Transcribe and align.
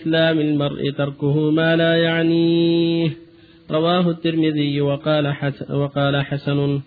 إسلام 0.00 0.40
المرء 0.40 0.90
تركه 0.90 1.50
ما 1.50 1.76
لا 1.76 1.96
يعنيه. 1.96 3.10
رواه 3.70 4.10
الترمذي 4.10 4.80
وقال 4.80 5.28
حسن, 5.28 5.74
وقال 5.74 6.24
حسن. 6.24 6.80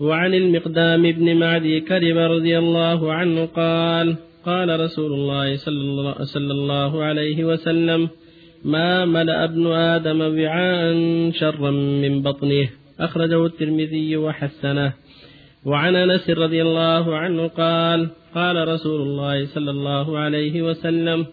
وعن 0.00 0.34
المقدام 0.34 1.02
بن 1.12 1.36
معدي 1.36 1.80
كرب 1.80 2.16
رضي 2.16 2.58
الله 2.58 3.12
عنه 3.12 3.46
قال 3.46 4.16
قال 4.46 4.80
رسول 4.80 5.12
الله 5.12 5.56
صلى 6.24 6.52
الله 6.52 7.02
عليه 7.02 7.44
وسلم 7.44 8.08
ما 8.64 9.04
ملأ 9.04 9.44
ابن 9.44 9.66
آدم 9.66 10.20
وعاء 10.20 10.94
شرا 11.30 11.70
من 11.70 12.22
بطنه. 12.22 12.68
أخرجه 13.00 13.46
الترمذي 13.46 14.16
وحسنه. 14.16 14.92
وعن 15.66 15.96
أنس 15.96 16.30
رضي 16.30 16.62
الله 16.62 17.16
عنه 17.16 17.46
قال 17.46 18.08
قال 18.34 18.68
رسول 18.68 19.00
الله 19.02 19.46
صلى 19.46 19.70
الله 19.70 20.18
عليه 20.18 20.62
وسلم 20.62 21.26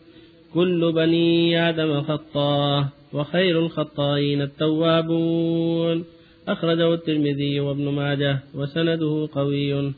كل 0.54 0.91
بني 0.95 1.70
آدم 1.70 2.02
خطاه 2.02 2.89
وخير 3.14 3.60
الخطائين 3.60 4.42
التوابون. 4.42 6.05
أخرجه 6.47 6.93
الترمذي 6.93 7.60
وابن 7.60 7.89
ماجه 7.89 8.39
وسنده 8.55 9.29
قوي. 9.32 9.93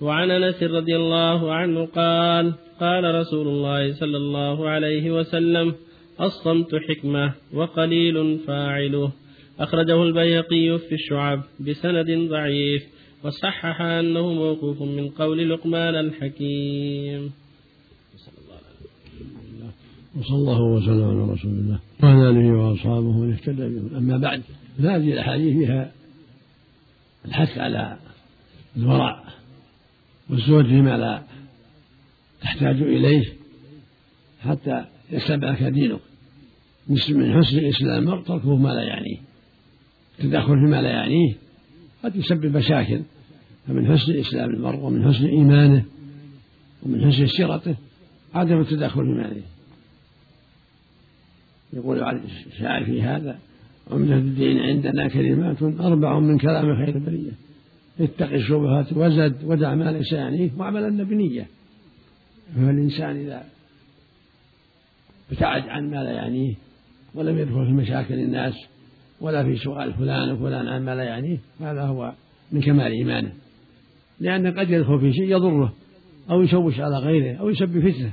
وعن 0.00 0.30
أنس 0.30 0.62
رضي 0.62 0.96
الله 0.96 1.52
عنه 1.52 1.86
قال 1.86 2.52
قال 2.80 3.14
رسول 3.14 3.48
الله 3.48 3.92
صلى 3.92 4.16
الله 4.16 4.68
عليه 4.68 5.10
وسلم 5.10 5.74
الصمت 6.20 6.74
حكمة 6.88 7.32
وقليل 7.54 8.38
فاعله. 8.46 9.12
أخرجه 9.60 10.02
البيقي 10.02 10.78
في 10.78 10.94
الشعب 10.94 11.42
بسند 11.60 12.28
ضعيف 12.30 12.82
وصحح 13.24 13.80
أنه 13.82 14.32
موقوف 14.32 14.82
من 14.82 15.08
قول 15.08 15.50
لقمان 15.50 15.94
الحكيم. 15.94 17.32
وصلى 20.18 20.36
الله 20.36 20.60
وسلم 20.60 21.04
على 21.04 21.32
رسول 21.32 21.52
الله 21.52 21.78
وعلى 22.02 22.30
آله 22.30 22.52
وأصحابه 22.52 23.06
ومن 23.06 23.32
اهتدى 23.32 23.68
بهم 23.68 23.96
أما 23.96 24.16
بعد 24.16 24.42
فهذه 24.78 25.12
الأحاديث 25.12 25.56
فيها 25.56 25.92
الحث 27.24 27.58
على 27.58 27.96
الورع 28.76 29.24
والزهد 30.30 30.66
فيما 30.66 30.96
لا 30.96 31.22
تحتاج 32.40 32.82
إليه 32.82 33.32
حتى 34.40 34.84
يتبعك 35.10 35.62
دينك 35.62 36.00
من 36.88 37.42
حسن 37.42 37.58
الإسلام 37.58 38.02
المرء 38.02 38.22
تركه 38.22 38.56
ما 38.56 38.68
لا 38.68 38.82
يعنيه 38.82 39.16
التدخل 40.18 40.54
فيما 40.54 40.82
لا 40.82 40.90
يعنيه 40.90 41.34
قد 42.04 42.16
يسبب 42.16 42.56
مشاكل. 42.56 43.02
فمن 43.66 43.92
حسن 43.92 44.12
اسلام 44.12 44.50
المرء 44.50 44.78
ومن 44.78 45.08
حسن 45.08 45.26
إيمانه 45.26 45.84
ومن 46.82 47.12
حسن 47.12 47.26
سيرته 47.26 47.74
عدم 48.34 48.60
التدخل 48.60 49.04
فيما 49.04 49.22
يعنيه. 49.22 49.59
يقول 51.72 52.20
الشاعر 52.52 52.84
في 52.84 53.02
هذا 53.02 53.38
عمدة 53.90 54.14
الدين 54.14 54.58
عندنا 54.58 55.08
كلمات 55.08 55.62
أربع 55.62 56.18
من 56.18 56.38
كلام 56.38 56.76
خير 56.76 56.96
البرية 56.96 57.30
اتق 58.00 58.32
الشبهات 58.32 58.92
وزد 58.92 59.44
ودع 59.44 59.74
ما 59.74 59.92
ليس 59.92 60.12
يعنيه 60.12 60.50
واعمل 60.56 61.04
بنية. 61.04 61.46
فالإنسان 62.56 63.16
إذا 63.16 63.44
ابتعد 65.32 65.68
عن 65.68 65.90
ما 65.90 66.04
لا 66.04 66.10
يعنيه 66.10 66.54
ولم 67.14 67.38
يدخل 67.38 67.66
في 67.66 67.72
مشاكل 67.72 68.14
الناس 68.14 68.54
ولا 69.20 69.44
في 69.44 69.56
سؤال 69.56 69.94
فلان 69.94 70.30
وفلان 70.30 70.68
عن 70.68 70.84
ما 70.84 70.94
لا 70.94 71.02
يعنيه 71.02 71.38
هذا 71.60 71.82
هو 71.82 72.12
من 72.52 72.60
كمال 72.60 72.92
إيمانه. 72.92 73.32
لأن 74.20 74.58
قد 74.58 74.70
يدخل 74.70 75.00
في 75.00 75.12
شيء 75.12 75.30
يضره 75.30 75.72
أو 76.30 76.42
يشوش 76.42 76.80
على 76.80 76.98
غيره 76.98 77.36
أو 77.36 77.48
يسبب 77.48 77.90
فتنة. 77.90 78.10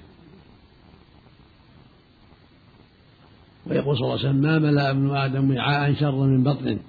ويقول 3.70 3.98
صلى 3.98 4.06
الله 4.06 4.20
عليه 4.20 4.30
وسلم 4.30 4.42
ما 4.42 4.60
ملأ 4.60 4.92
ابن 4.92 5.16
آدم 5.16 5.52
وعاء 5.52 5.94
شر 5.94 6.16
من 6.16 6.44
بطن. 6.44 6.80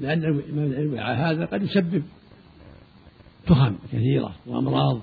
لأن 0.00 0.24
الوعاء 0.54 1.16
هذا 1.16 1.44
قد 1.44 1.62
يسبب 1.62 2.02
تخم 3.46 3.74
كثيرة 3.92 4.34
وأمراض. 4.46 5.00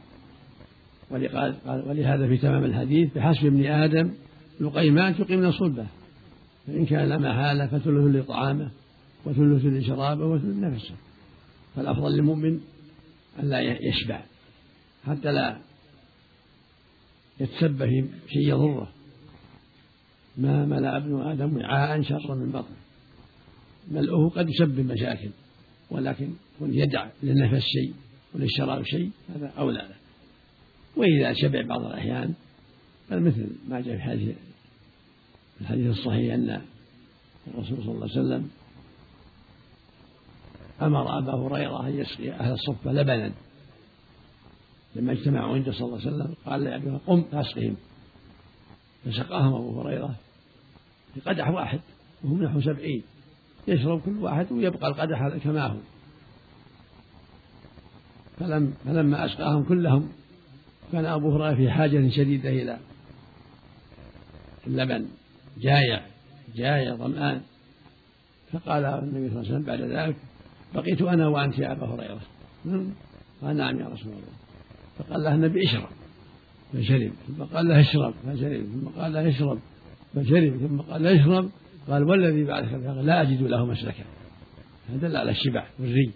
ولهذا 1.66 2.28
في 2.28 2.38
تمام 2.38 2.64
الحديث 2.64 3.14
بحسب 3.14 3.46
ابن 3.46 3.66
آدم 3.66 4.12
لقيمات 4.60 5.20
يقيمن 5.20 5.52
صلبه 5.52 5.86
فإن 6.68 6.86
كان 6.86 7.10
لا 7.10 7.18
محالة 7.18 7.68
فثلث 7.68 8.16
لطعامه 8.16 8.72
وثلث 9.26 9.66
لشرابه 9.66 10.26
وثلث 10.26 10.56
لنفسه. 10.56 10.96
فالأفضل 11.76 12.12
للمؤمن 12.12 12.60
أن 13.40 13.50
لا 13.50 13.60
يشبع 13.62 14.22
حتى 15.08 15.32
لا 15.32 15.58
يتسبب 17.40 17.90
في 18.28 18.34
شيء 18.34 18.50
يضره. 18.50 18.88
ما 20.38 20.66
ملأ 20.66 20.98
ابن 20.98 21.22
آدم 21.22 21.58
وعاء 21.58 22.02
شرا 22.02 22.36
من 22.36 22.52
بطنه 22.52 22.78
ملؤه 23.92 24.30
قد 24.30 24.50
يسبب 24.50 24.92
مشاكل 24.92 25.30
ولكن 25.92 26.34
كن 26.60 26.74
يدع 26.74 27.08
للنفس 27.24 27.64
شيء 27.66 27.94
وللشراب 28.34 28.84
شيء 28.84 29.12
هذا 29.36 29.54
أولى 29.58 29.78
له. 29.78 29.96
وإذا 30.96 31.34
شبع 31.34 31.62
بعض 31.62 31.86
الأحيان 31.86 32.34
فمثل 33.10 33.48
ما 33.68 33.82
جاء 33.82 33.96
في 33.96 34.02
حديث 34.02 34.36
الحديث 35.62 35.98
الصحيح 35.98 36.34
أن 36.34 36.62
الرسول 37.48 37.78
صلى 37.78 37.92
الله 37.92 38.10
عليه 38.12 38.22
وسلم 38.22 38.50
أمر 40.82 41.18
أبا 41.18 41.34
هريرة 41.34 41.88
أن 41.88 42.00
يسقي 42.00 42.32
أهل 42.32 42.52
الصفة 42.52 42.92
لبنا. 42.92 43.32
لما 44.96 45.12
اجتمعوا 45.12 45.56
عنده 45.56 45.72
صلى 45.72 45.82
الله 45.82 46.00
عليه 46.00 46.08
وسلم 46.08 46.36
قال 46.46 46.64
لأبي 46.64 46.90
قم 47.08 47.24
فأسقهم. 47.32 47.76
فسقاهم 49.06 49.54
أبو 49.54 49.82
هريرة 49.82 50.16
في 51.14 51.20
قدح 51.20 51.50
واحد 51.50 51.80
وهم 52.24 52.44
نحو 52.44 52.62
سبعين. 52.62 53.04
يشرب 53.68 54.02
كل 54.02 54.18
واحد 54.18 54.52
ويبقى 54.52 54.88
القدح 54.88 55.38
كما 55.44 55.68
هو. 55.68 55.78
فلم 58.40 58.74
فلما 58.86 59.26
أسقاهم 59.26 59.64
كلهم 59.64 60.10
كان 60.92 61.06
أبو 61.06 61.32
هريرة 61.32 61.56
في 61.56 61.72
حاجة 61.72 62.10
شديدة 62.10 62.50
إلى 62.50 62.78
اللبن. 64.68 65.06
جايع 65.58 66.02
جايع 66.56 66.96
ظمآن 66.96 67.42
فقال 68.54 68.86
النبي 68.86 69.30
صلى 69.30 69.40
الله 69.40 69.40
عليه 69.40 69.50
وسلم 69.50 69.64
بعد 69.64 69.82
ذلك 69.82 70.16
بقيت 70.76 71.02
أنا 71.02 71.28
وأنت 71.28 71.60
يا 71.60 71.72
أبا 71.72 71.86
هريرة. 71.86 72.22
قال 73.42 73.58
نعم 73.58 73.80
يا 73.80 73.86
رسول 73.86 74.12
الله. 74.14 74.38
فقال 74.98 75.24
له 75.24 75.36
النبي 75.36 75.64
اشرب. 75.66 75.90
فشرب. 76.74 77.12
ثم 77.28 77.44
قال 77.44 77.68
له 77.68 77.82
اشرب. 77.82 78.14
فشرب. 78.24 78.66
ثم 78.66 79.02
قال 79.02 79.14
له 79.14 79.30
اشرب. 79.30 79.60
فشرب 80.16 80.58
ثم 80.58 80.82
قال 80.82 81.04
له 81.04 81.22
اشرب 81.22 81.50
قال 81.88 82.04
والذي 82.04 82.44
بعدك 82.44 82.72
لا 83.04 83.22
أجد 83.22 83.42
له 83.42 83.66
مسلكا 83.66 84.04
هذا 84.90 85.08
دل 85.08 85.16
على 85.16 85.32
الشبع 85.32 85.68
والري. 85.80 86.12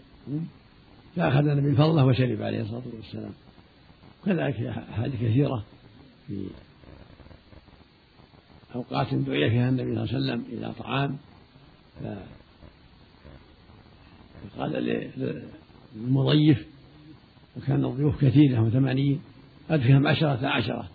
فأخذ 1.15 1.47
النبي 1.47 1.69
الفضلة 1.69 2.05
وشرب 2.05 2.41
عليه 2.41 2.61
الصلاة 2.61 2.83
والسلام. 2.95 3.31
كذلك 4.25 4.61
أحاديث 4.61 5.15
كثيرة 5.15 5.65
في 6.27 6.47
أوقات 8.75 9.13
دعي 9.13 9.49
فيها 9.49 9.69
النبي 9.69 9.95
صلى 9.95 10.17
الله 10.17 10.31
عليه 10.31 10.43
وسلم 10.43 10.57
إلى 10.57 10.73
طعام. 10.73 11.17
فقال 14.55 14.71
للمضيف 15.95 16.67
وكان 17.57 17.85
الضيوف 17.85 18.25
كثيرة 18.25 18.69
ثمانين. 18.69 19.21
أدخلهم 19.69 20.07
عشرة 20.07 20.47
عشرة. 20.47 20.89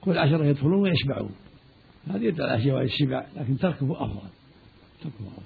كل 0.00 0.18
عشرة 0.18 0.44
يدخلون 0.44 0.80
ويشبعون. 0.82 1.30
هذه 2.08 2.24
يدل 2.24 2.42
على 2.42 2.64
جواز 2.64 2.84
الشبع 2.84 3.26
لكن 3.36 3.58
تركه 3.58 4.04
أفضل 4.04 4.28
تركه 5.00 5.26
أفضل. 5.26 5.42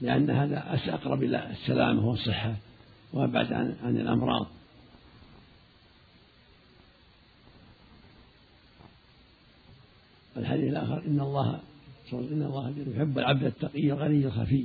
لأن 0.00 0.30
هذا 0.30 0.74
أقرب 0.88 1.22
إلى 1.22 1.50
السلامة 1.50 2.06
والصحة 2.06 2.56
وأبعد 3.12 3.52
عن, 3.52 3.76
عن 3.84 3.96
الأمراض. 3.96 4.46
الحديث 10.36 10.70
الآخر 10.70 11.02
إن 11.06 11.20
الله 11.20 11.60
إن 12.12 12.42
الله 12.42 12.74
يحب 12.96 13.18
العبد 13.18 13.44
التقي 13.44 13.92
الغني 13.92 14.26
الخفي. 14.26 14.64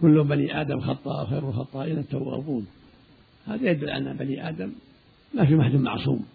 كل 0.00 0.24
بني 0.24 0.60
آدم 0.60 0.80
خطاء 0.80 1.24
وخير 1.24 1.48
الخطائين 1.48 1.98
التوابون. 1.98 2.66
هذا 3.46 3.70
يدل 3.70 3.90
على 3.90 4.10
أن 4.10 4.16
بني 4.16 4.48
آدم 4.48 4.72
ما 5.34 5.46
في 5.46 5.54
محد 5.54 5.74
معصوم. 5.74 6.26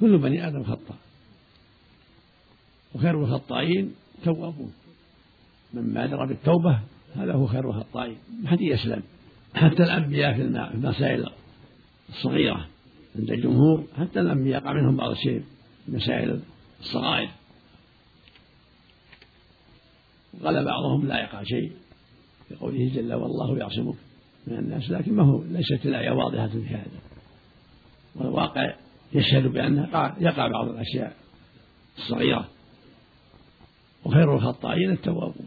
كل 0.00 0.18
بني 0.18 0.48
آدم 0.48 0.64
خطاء. 0.64 0.96
وخير 2.94 3.24
الخطائين 3.24 3.94
توابون. 4.24 4.72
من 5.74 5.94
بادر 5.94 6.26
بالتوبة 6.26 6.80
هذا 7.16 7.32
هو 7.32 7.46
خير 7.46 7.70
الخطائين. 7.70 8.16
ما 8.42 8.48
حد 8.48 8.60
يسلم 8.60 9.02
حتى 9.54 9.82
الأنبياء 9.82 10.34
في 10.34 10.42
المسائل 10.42 11.30
الصغيرة 12.08 12.66
عند 13.16 13.30
الجمهور 13.30 13.84
حتى 13.98 14.20
الأنبياء 14.20 14.62
يقع 14.62 14.72
منهم 14.72 14.96
بعض 14.96 15.10
الشيء 15.10 15.42
في 15.86 15.92
مسائل 15.92 16.40
الصغائر. 16.80 17.28
قال 20.44 20.64
بعضهم 20.64 21.06
لا 21.06 21.20
يقع 21.20 21.42
شيء 21.42 21.72
لقوله 22.50 22.90
جل 22.94 23.14
والله 23.14 23.58
يعصمك 23.58 23.96
من 24.46 24.58
الناس 24.58 24.90
لكن 24.90 25.12
ما 25.14 25.24
هو 25.24 25.42
ليست 25.42 25.86
الآية 25.86 26.10
واضحة 26.10 26.48
في 26.48 26.66
هذا. 26.66 27.00
والواقع 28.14 28.74
يشهد 29.12 29.46
بأنها 29.46 30.16
يقع 30.20 30.48
بعض 30.48 30.68
الأشياء 30.68 31.16
الصغيرة. 31.98 32.48
وخير 34.08 34.34
الخطائين 34.34 34.90
التوابون 34.90 35.46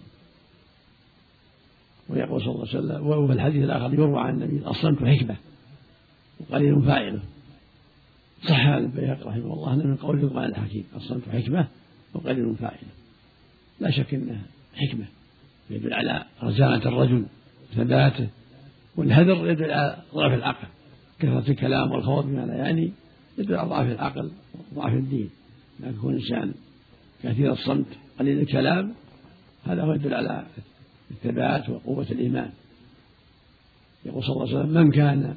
ويقول 2.09 2.41
صلى 2.41 2.51
الله 2.51 2.67
عليه 2.67 2.79
وسلم 2.79 3.07
وفي 3.07 3.33
الحديث 3.33 3.63
الآخر 3.63 3.93
يروى 3.93 4.19
عن 4.19 4.33
النبي 4.33 4.67
الصمت 4.67 5.03
حكمة 5.03 5.35
وقليل 6.39 6.81
فاعله 6.81 7.21
صح 8.49 8.59
هذا 8.59 8.77
البيهقي 8.77 9.29
رحمه 9.29 9.53
الله 9.53 9.75
من 9.75 9.95
قول 9.95 10.25
لقمان 10.25 10.49
الحكيم 10.49 10.83
الصمت 10.95 11.29
حكمة 11.29 11.67
وقليل 12.13 12.55
فاعله 12.55 12.87
لا 13.79 13.91
شك 13.91 14.13
أنها 14.13 14.41
حكمة 14.75 15.05
يدل 15.69 15.93
على 15.93 16.25
رزانة 16.43 16.85
الرجل 16.85 17.25
وثباته 17.71 18.27
والهذر 18.95 19.49
يدل 19.49 19.71
على 19.71 20.01
ضعف 20.15 20.33
العقل. 20.33 20.67
كثرة 21.19 21.51
الكلام 21.51 21.91
والخوض 21.91 22.25
بما 22.25 22.45
لا 22.45 22.55
يعني 22.55 22.91
يدل 23.37 23.55
على 23.55 23.69
ضعف 23.69 23.87
العقل 23.87 24.31
وضعف 24.71 24.93
الدين. 24.93 25.29
لكن 25.79 25.97
يكون 25.97 26.13
إنسان 26.13 26.53
كثير 27.23 27.51
الصمت 27.53 27.85
قليل 28.19 28.39
الكلام 28.39 28.93
هذا 29.65 29.83
هو 29.83 29.93
يدل 29.93 30.13
على 30.13 30.45
الثبات 31.11 31.69
وقوة 31.69 32.07
الإيمان. 32.11 32.51
يقول 34.05 34.23
صلى 34.23 34.33
الله 34.33 34.47
عليه 34.47 34.59
وسلم 34.59 34.73
من 34.73 34.91
كان 34.91 35.35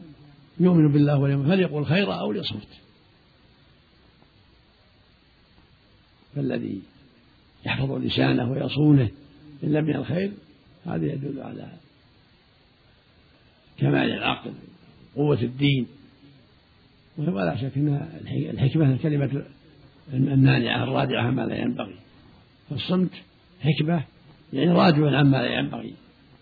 يؤمن 0.60 0.92
بالله 0.92 1.18
واليوم 1.18 1.48
فليقول 1.48 1.86
خيرا 1.86 2.14
أو 2.14 2.32
ليصمت. 2.32 2.68
فالذي 6.36 6.82
يحفظ 7.66 7.92
لسانه 7.92 8.50
ويصونه 8.50 9.10
إلا 9.62 9.80
من 9.80 9.96
الخير 9.96 10.32
هذا 10.86 11.06
يدل 11.06 11.40
على 11.40 11.72
كمال 13.78 14.10
العقل 14.12 14.52
قوة 15.16 15.42
الدين. 15.42 15.86
ولا 17.18 17.56
شك 17.56 17.76
أن 17.76 18.08
الحكمة 18.26 18.92
الكلمة 18.92 19.44
المانعة 20.12 20.84
الرادعة 20.84 21.30
ما 21.30 21.42
لا 21.42 21.56
ينبغي. 21.56 21.96
فالصمت 22.70 23.10
حكمة 23.60 24.04
يعني 24.52 24.70
راجع 24.70 25.18
عما 25.18 25.36
لا 25.36 25.58
ينبغي. 25.58 25.94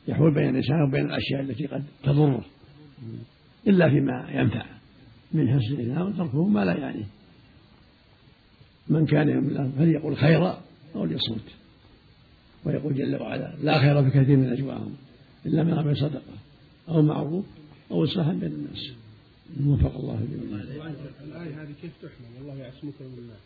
يحول 0.09 0.35
بين 0.35 0.49
الإنسان 0.49 0.83
وبين 0.89 1.07
الأشياء 1.07 1.41
التي 1.41 1.67
قد 1.67 1.85
تضره. 2.03 2.45
إلا 3.67 3.91
فيما 3.91 4.31
ينفع. 4.31 4.67
من 5.33 5.49
حسن 5.49 5.75
الإسلام 5.75 6.09
وتركه 6.09 6.49
ما 6.49 6.65
لا 6.65 6.75
يعنيه 6.77 7.07
من 8.89 9.07
كان 9.07 9.29
يؤمن 9.29 9.73
فليقل 9.73 10.17
خيرا 10.17 10.61
أو 10.95 11.05
ليصمت. 11.05 11.49
ويقول 12.65 12.95
جل 12.95 13.23
وعلا 13.23 13.55
لا 13.63 13.79
خير 13.79 14.03
في 14.03 14.11
كثير 14.11 14.37
من 14.37 14.53
أجواهم 14.53 14.95
إلا 15.47 15.63
من 15.63 15.79
عمل 15.79 15.97
صدقة 15.97 16.23
أو 16.89 17.03
معروف 17.03 17.45
أو 17.91 18.05
إصلاح 18.05 18.29
بين 18.29 18.53
الناس. 18.53 19.02
وفق 19.61 19.97
الله 19.97 20.27
جميعا. 20.33 20.63
الآية 21.25 21.63
هذه 21.63 21.73
كيف 21.83 21.93
تحمل؟ 22.03 22.39
والله 22.39 22.57
يعصمك 22.63 22.95
من 23.01 23.19
الناس. 23.19 23.41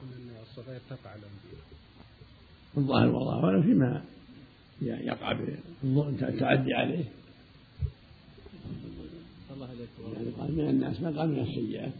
قلنا 0.00 0.16
أن 0.16 0.30
الصغير 0.50 0.80
تقع 0.90 1.10
الأنبياء. 1.14 1.64
الظاهر 2.76 3.08
والله 3.08 3.44
أعلم 3.44 3.62
فيما 3.62 4.04
يقع 4.82 5.32
التعدي 6.28 6.74
عليه. 6.74 7.04
يعني 10.14 10.30
قال 10.38 10.52
من 10.56 10.68
الناس 10.68 11.00
ما 11.00 11.20
قال 11.20 11.28
من 11.28 11.38
السيئات 11.38 11.92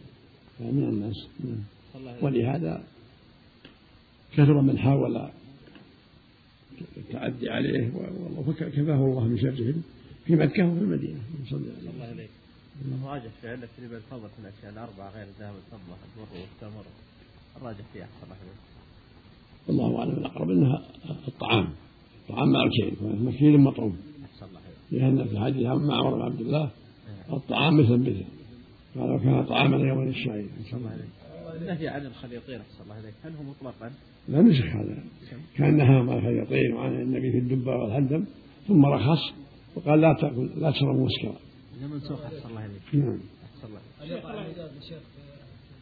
قال 0.59 0.75
من 0.75 0.83
الناس. 0.83 1.27
ولهذا 2.21 2.83
كثر 4.33 4.61
من 4.61 4.77
حاول 4.79 5.29
التعدي 6.97 7.49
عليه 7.49 7.91
وكفاه 8.37 9.05
الله 9.05 9.23
من 9.23 9.37
شرهم. 9.37 9.83
في 10.25 10.35
مكة 10.35 10.67
وفي 10.67 10.81
المدينة. 10.81 11.19
صلى 11.49 11.59
الله 11.59 12.05
عليه 12.05 12.13
وسلم. 12.13 12.27
الراجح 13.03 13.31
في 13.41 13.49
علة 13.49 13.67
ربا 13.83 13.97
الفضل 13.97 14.29
في 14.29 14.39
الأشياء 14.39 14.71
الأربعة 14.71 15.09
غير 15.15 15.27
الذهب 15.27 15.53
والفضة 15.55 15.95
البر 16.05 16.41
والتمر. 16.41 16.85
الراجح 17.57 17.85
فيها 17.93 18.03
أحسن 18.03 18.33
الله 19.69 19.89
الله 19.89 19.99
أعلم 19.99 20.11
الأقرب 20.11 20.49
أنها 20.49 20.83
الطعام. 21.27 21.69
الطعام 22.21 22.51
مع 22.51 22.63
الكيل 22.63 22.93
مكيل 23.01 23.59
مطعوم. 23.59 23.97
لأن 24.91 25.27
في 25.27 25.39
حديث 25.39 25.63
معمر 25.65 26.15
بن 26.15 26.21
عبد 26.21 26.41
الله 26.41 26.63
إيه. 26.63 27.35
الطعام 27.37 27.77
مثل 27.77 27.97
مثل. 27.97 28.25
قال 28.95 29.09
لو 29.09 29.19
كان 29.19 29.45
طعاما 29.45 29.77
يوم 29.77 30.07
الشعير 30.07 30.45
نسأل 30.61 30.77
الله 30.77 30.89
عليك 30.89 31.09
النهي 31.61 31.87
عن 31.87 32.05
الخليطين 32.05 32.61
أحسن 32.61 32.83
الله 32.83 32.95
عليك 32.95 33.13
هل 33.23 33.35
هو 33.35 33.43
مطلقا؟ 33.43 33.91
لا 34.27 34.41
نسخ 34.41 34.65
هذا. 34.65 35.03
كان 35.55 35.77
نهى 35.77 35.95
عن 35.95 36.09
الخليطين 36.09 36.73
وعن 36.73 37.01
النبي 37.01 37.31
في 37.31 37.37
الدبة 37.37 37.75
والهندم 37.75 38.25
ثم 38.67 38.85
رخص 38.85 39.33
وقال 39.75 40.01
لا 40.01 40.13
تأكل 40.21 40.49
لا 40.61 40.71
تشرب 40.71 40.95
مسكرا. 40.95 41.35
منسوخ 41.81 42.21
أحسن 42.21 42.49
الله 42.49 42.61
عليك. 42.61 42.81
نعم. 42.93 43.19
أحسن 43.45 43.67
الله. 43.67 43.81
هل 44.01 44.11
يقع 44.11 44.45
شيخ 44.89 45.01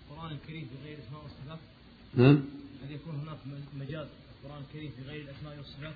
القرآن 0.09 0.31
الكريم 0.31 0.68
بغير 0.83 0.97
أسماء 1.00 1.24
والصفات؟ 1.24 1.59
نعم. 2.15 2.44
هل 2.83 2.91
يكون 2.91 3.15
هناك 3.15 3.38
مجاز 3.80 4.07
في 4.07 4.45
القرآن 4.45 4.63
الكريم 4.69 4.91
بغير 5.03 5.21
الأسماء 5.21 5.57
والصفات؟ 5.57 5.94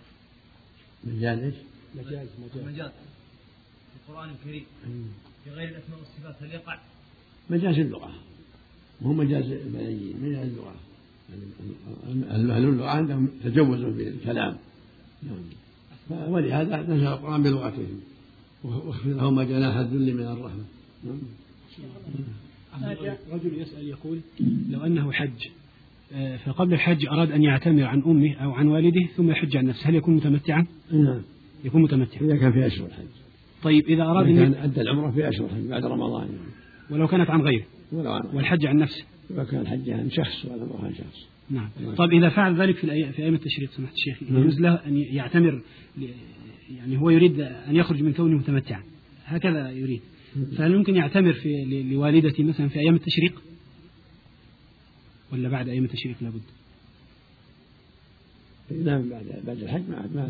مجاز 1.04 1.40
إيش؟ 1.40 1.56
مجاز 1.96 2.28
مجاز 2.40 2.68
مجاز 2.68 2.92
في 2.92 4.10
القرآن 4.10 4.30
الكريم 4.30 4.66
بغير 5.46 5.70
الأسماء 5.70 6.00
والصفات 6.00 6.44
هل 6.44 6.52
يقع؟ 6.54 6.80
مجاز 7.50 7.80
اللغة 7.80 8.12
مو 9.02 9.14
مجاز 9.14 9.52
الملايين 9.52 10.18
مجاز 10.22 10.48
اللغة 10.48 10.76
أهل 12.32 12.52
اللغة 12.52 12.90
عندهم 12.90 13.28
تجوز 13.44 13.86
في 13.86 14.08
الكلام 14.08 14.58
نعم 15.24 15.44
ولهذا 16.10 16.82
نزل 16.82 17.08
القرآن 17.08 17.44
بلغتهم 17.44 18.00
واخفض 18.64 19.10
لهما 19.10 19.44
جناح 19.44 19.76
الذل 19.76 20.14
من 20.14 20.24
الرحمة. 20.24 20.64
نعم. 21.04 21.18
رجل 23.32 23.62
يسأل 23.62 23.88
يقول 23.88 24.20
لو 24.70 24.86
أنه 24.86 25.12
حج 25.12 25.48
آه، 26.14 26.38
فقبل 26.38 26.74
الحج 26.74 27.06
أراد 27.06 27.32
أن 27.32 27.44
يعتمر 27.44 27.84
عن 27.84 28.04
أمه 28.06 28.34
أو 28.34 28.52
عن 28.52 28.68
والده 28.68 29.08
ثم 29.16 29.30
يحج 29.30 29.58
عن 29.58 29.66
نفسه 29.66 29.90
هل 29.90 29.96
يكون 29.96 30.16
متمتعا؟ 30.16 30.66
نعم. 30.92 31.22
يكون 31.64 31.82
متمتعا. 31.82 32.22
إذا 32.22 32.36
كان 32.36 32.52
في 32.52 32.68
أشهر 32.68 32.88
الحج. 32.88 33.08
طيب 33.64 33.86
إذا 33.88 34.04
أراد 34.04 34.26
كان 34.26 34.54
أدى 34.54 34.82
العمرة 34.82 35.12
في 35.12 35.30
أشهر 35.30 35.46
الحج 35.46 35.68
بعد 35.68 35.86
رمضان. 35.86 36.28
يعني. 36.28 36.38
ولو 36.90 37.08
كانت 37.08 37.30
عن 37.30 37.42
غيره 37.42 37.64
ولو 37.92 38.12
عن 38.12 38.22
والحج 38.34 38.66
عن 38.66 38.78
نفسه. 38.78 39.06
ولو 39.30 39.46
كان 39.46 39.62
الحج 39.62 39.90
عن 39.90 40.10
شخص 40.10 40.46
والعمرة 40.46 40.86
عن 40.86 40.96
شخص. 40.96 41.28
نعم. 41.50 41.70
طيب 41.98 42.14
إذا 42.14 42.30
فعل 42.30 42.62
ذلك 42.62 42.76
في 42.76 43.12
في 43.12 43.22
أيام 43.24 43.34
التشريق 43.34 43.72
سمحت 43.72 43.94
الشيخ 43.94 44.24
نعم. 44.24 44.42
يجوز 44.42 44.62
له 44.62 44.74
أن 44.74 44.98
يعتمر 44.98 45.62
يعني 46.78 46.98
هو 46.98 47.10
يريد 47.10 47.40
أن 47.42 47.76
يخرج 47.76 48.04
من 48.04 48.14
كونه 48.14 48.38
متمتعا. 48.38 48.84
هكذا 49.26 49.72
يريد. 49.72 50.02
فهل 50.58 50.74
يمكن 50.74 50.96
يعتمر 50.96 51.34
في 51.34 51.84
لوالدتي 51.92 52.44
مثلا 52.44 52.68
في 52.68 52.80
أيام 52.80 52.96
التشريق؟ 52.96 53.42
ولا 55.34 55.50
بعد 55.50 55.70
أيام 55.70 55.84
التشريق 55.84 56.16
لابد؟ 56.22 56.42
نعم 58.86 59.10
بعد 59.10 59.42
بعد 59.48 59.58
الحج 59.58 59.82
ما 59.90 60.10
ما 60.16 60.30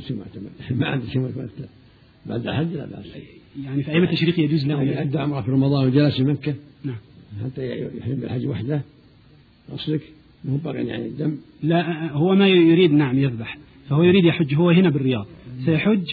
ما 0.79 0.87
عنده 0.87 1.07
شيء 1.07 1.31
بعد 2.25 2.47
الحج 2.47 2.73
لا 2.73 2.85
بأس. 2.85 3.05
يعني 3.63 3.83
في 3.83 3.91
أيام 3.91 4.03
التشريق 4.03 4.39
يجوز 4.39 4.65
له 4.65 4.81
يعني 4.83 5.01
أدى 5.01 5.17
عمره 5.17 5.41
في 5.41 5.51
رمضان 5.51 5.87
وجلس 5.87 6.15
في 6.15 6.23
مكة. 6.23 6.51
نعم 6.51 6.57
حتى 7.45 7.87
يحرم 7.97 8.15
بالحج 8.15 8.45
وحده 8.47 8.81
قصدك 9.71 10.01
مو 10.45 10.59
يعني 10.65 11.05
الدم؟ 11.05 11.37
لا 11.63 12.11
هو 12.11 12.35
ما 12.35 12.47
يريد 12.47 12.91
نعم 12.91 13.19
يذبح. 13.19 13.57
فهو 13.89 14.03
يريد 14.03 14.25
يحج 14.25 14.55
هو 14.55 14.69
هنا 14.69 14.89
بالرياض. 14.89 15.27
سيحج 15.65 16.03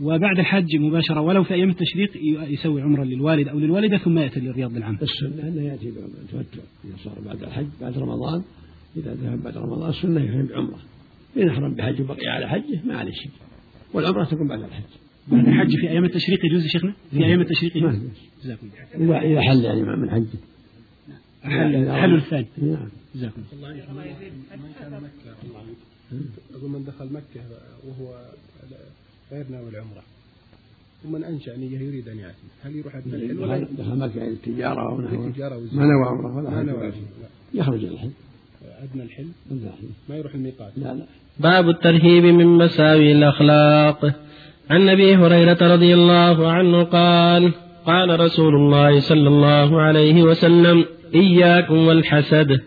وبعد 0.00 0.38
الحج 0.38 0.76
مباشرة 0.76 1.20
ولو 1.20 1.44
في 1.44 1.54
أيام 1.54 1.70
التشريق 1.70 2.10
يسوي 2.52 2.82
عمرة 2.82 3.04
للوالد 3.04 3.48
أو 3.48 3.58
للوالدة 3.58 3.98
ثم 3.98 4.18
يأتي 4.18 4.40
للرياض 4.40 4.76
للعام. 4.76 4.98
السنة 5.02 5.48
أنه 5.48 5.62
يأتي 5.62 5.90
بالتمتع 5.90 6.62
إذا 6.84 6.96
صار 7.04 7.14
بعد 7.26 7.42
الحج 7.42 7.66
بعد 7.80 7.98
رمضان 7.98 8.42
إذا 8.96 9.14
ذهب 9.14 9.42
بعد 9.42 9.56
رمضان 9.56 9.90
السنة 9.90 10.24
يحرم 10.24 10.46
بعمرة. 10.46 10.78
إن 11.36 11.48
أحرم 11.48 11.74
بحج 11.74 12.00
وبقي 12.00 12.26
على 12.26 12.48
حجه 12.48 12.80
ما 12.86 12.96
عليه 12.96 13.12
شيء. 13.12 13.30
والعمرة 13.94 14.24
تكون 14.24 14.48
بعد 14.48 14.62
الحج. 14.62 14.82
بعد 15.28 15.48
الحج 15.48 15.76
في 15.80 15.90
أيام 15.90 16.04
التشريق 16.04 16.38
يجوز 16.44 16.62
يا 16.62 16.68
شيخنا؟ 16.68 16.92
في 17.10 17.24
أيام 17.24 17.40
التشريق 17.40 17.76
يجوز؟ 17.76 17.94
جزاكم 18.44 18.66
إذا 18.94 19.18
إذا 19.18 19.40
حل 19.40 19.64
يعني 19.64 19.82
من 19.82 20.10
حجه. 20.10 20.38
حل 21.44 21.92
حل 21.92 22.14
الثاني 22.14 22.46
نعم. 22.56 22.88
جزاكم 23.14 23.42
الله. 23.52 23.82
أقول 26.54 26.70
من 26.70 26.84
دخل 26.84 27.04
مكة 27.12 27.40
وهو 27.86 28.14
غير 29.32 29.44
ناوي 29.50 29.68
العمرة. 29.68 30.02
ومن 31.04 31.24
أنشأ 31.24 31.56
نية 31.56 31.78
يريد 31.78 32.08
أن 32.08 32.18
يأتي. 32.18 32.46
هل 32.64 32.76
يروح 32.76 32.96
أدنى 32.96 33.14
الحل 33.16 33.38
ولا 33.38 33.66
دخل 33.78 33.98
مكة 33.98 34.18
يعني 34.18 34.32
التجارة 34.32 34.90
أو 34.90 35.00
نحو؟ 35.00 35.24
التجارة 35.24 35.60
ما 35.72 35.84
نوى 35.84 36.06
عمرة 36.06 36.36
ولا 36.36 36.50
ما 36.50 36.62
نوى 36.62 36.92
يخرج 37.54 37.84
الحل 37.84 38.10
أدنى 38.82 39.02
الحل؟ 39.02 39.28
أدنى 39.50 39.68
الحل. 39.68 39.88
ما 40.08 40.16
يروح 40.16 40.34
الميقات؟ 40.34 40.72
لا 40.76 40.94
لا. 40.94 41.04
باب 41.38 41.68
الترهيب 41.68 42.24
من 42.24 42.46
مساوي 42.46 43.12
الأخلاق. 43.12 44.14
عن 44.70 44.88
أبي 44.88 45.16
هريرة 45.16 45.74
رضي 45.74 45.94
الله 45.94 46.52
عنه 46.52 46.84
قال 46.84 47.52
قال 47.86 48.20
رسول 48.20 48.54
الله 48.54 49.00
صلى 49.00 49.28
الله 49.28 49.80
عليه 49.80 50.22
وسلم 50.22 50.84
إياكم 51.14 51.86
والحسد 51.86 52.60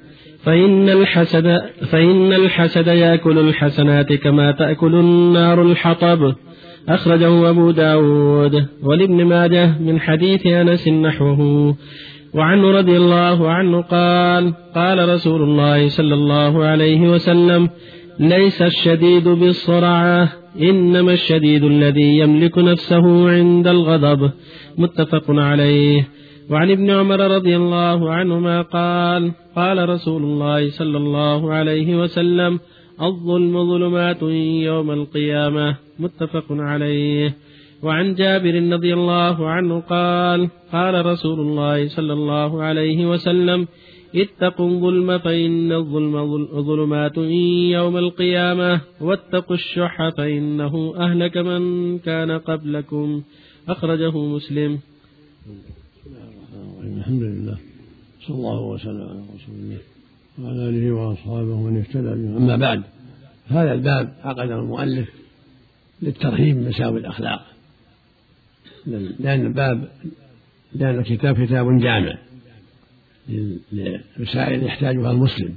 فإن 0.43 0.89
الحسد 0.89 1.61
فإن 1.91 2.33
الحسد 2.33 2.87
يأكل 2.87 3.37
الحسنات 3.39 4.13
كما 4.13 4.51
تأكل 4.51 4.95
النار 4.95 5.61
الحطب. 5.61 6.33
أخرجه 6.89 7.49
أبو 7.49 7.71
داود 7.71 8.65
ولابن 8.83 9.25
ماجه 9.25 9.77
من 9.81 9.99
حديث 9.99 10.47
أنس 10.47 10.87
نحوه. 10.87 11.75
وعنه 12.33 12.71
رضي 12.71 12.97
الله 12.97 13.49
عنه 13.49 13.81
قال 13.81 14.53
قال 14.75 15.09
رسول 15.09 15.41
الله 15.41 15.89
صلى 15.89 16.13
الله 16.13 16.65
عليه 16.65 17.09
وسلم 17.09 17.69
ليس 18.19 18.61
الشديد 18.61 19.27
بالصرعة 19.27 20.29
إنما 20.61 21.13
الشديد 21.13 21.63
الذي 21.63 22.17
يملك 22.17 22.57
نفسه 22.57 23.29
عند 23.29 23.67
الغضب. 23.67 24.31
متفق 24.77 25.23
عليه. 25.29 26.07
وعن 26.51 26.71
ابن 26.71 26.89
عمر 26.89 27.19
رضي 27.19 27.55
الله 27.55 28.11
عنهما 28.11 28.61
قال 28.61 29.31
قال 29.55 29.89
رسول 29.89 30.23
الله 30.23 30.69
صلى 30.69 30.97
الله 30.97 31.53
عليه 31.53 32.01
وسلم 32.01 32.59
الظلم 33.01 33.69
ظلمات 33.71 34.21
يوم 34.69 34.91
القيامة. 34.91 35.75
متفق 35.99 36.45
عليه. 36.49 37.35
وعن 37.83 38.15
جابر 38.15 38.73
رضي 38.73 38.93
الله 38.93 39.47
عنه 39.47 39.79
قال 39.79 40.49
قال 40.71 41.05
رسول 41.05 41.39
الله 41.39 41.87
صلى 41.87 42.13
الله 42.13 42.63
عليه 42.63 43.09
وسلم 43.09 43.67
اتقوا 44.15 44.69
الظلم 44.69 45.17
فإن 45.17 45.71
الظلم 45.71 46.47
ظلمات 46.61 47.17
يوم 47.77 47.97
القيامة 47.97 48.81
واتقوا 49.01 49.55
الشح 49.55 50.09
فإنه 50.17 50.93
أهلك 50.97 51.37
من 51.37 51.61
كان 51.99 52.31
قبلكم. 52.31 53.21
أخرجه 53.69 54.17
مسلم. 54.17 54.79
الحمد 57.07 57.23
لله. 57.23 57.57
صلى 58.27 58.35
الله 58.35 58.61
وسلم 58.61 59.01
على 59.01 59.19
رسول 59.19 59.55
الله 59.55 59.77
وعلى 60.39 60.69
آله 60.69 60.91
وأصحابه 60.91 61.53
ومن 61.53 61.77
اهتدى 61.77 62.01
به 62.01 62.37
أما 62.37 62.55
بعد 62.55 62.83
هذا 63.47 63.73
الباب 63.73 64.13
عقد 64.23 64.51
المؤلف 64.51 65.09
للترهيب 66.01 66.57
مساوي 66.57 66.99
الأخلاق. 66.99 67.45
لأن 69.19 69.45
الباب 69.45 69.87
لأن 70.75 70.99
الكتاب 70.99 71.45
كتاب 71.45 71.79
جامع 71.79 72.17
لمسائل 73.71 74.63
يحتاجها 74.63 75.11
المسلم. 75.11 75.55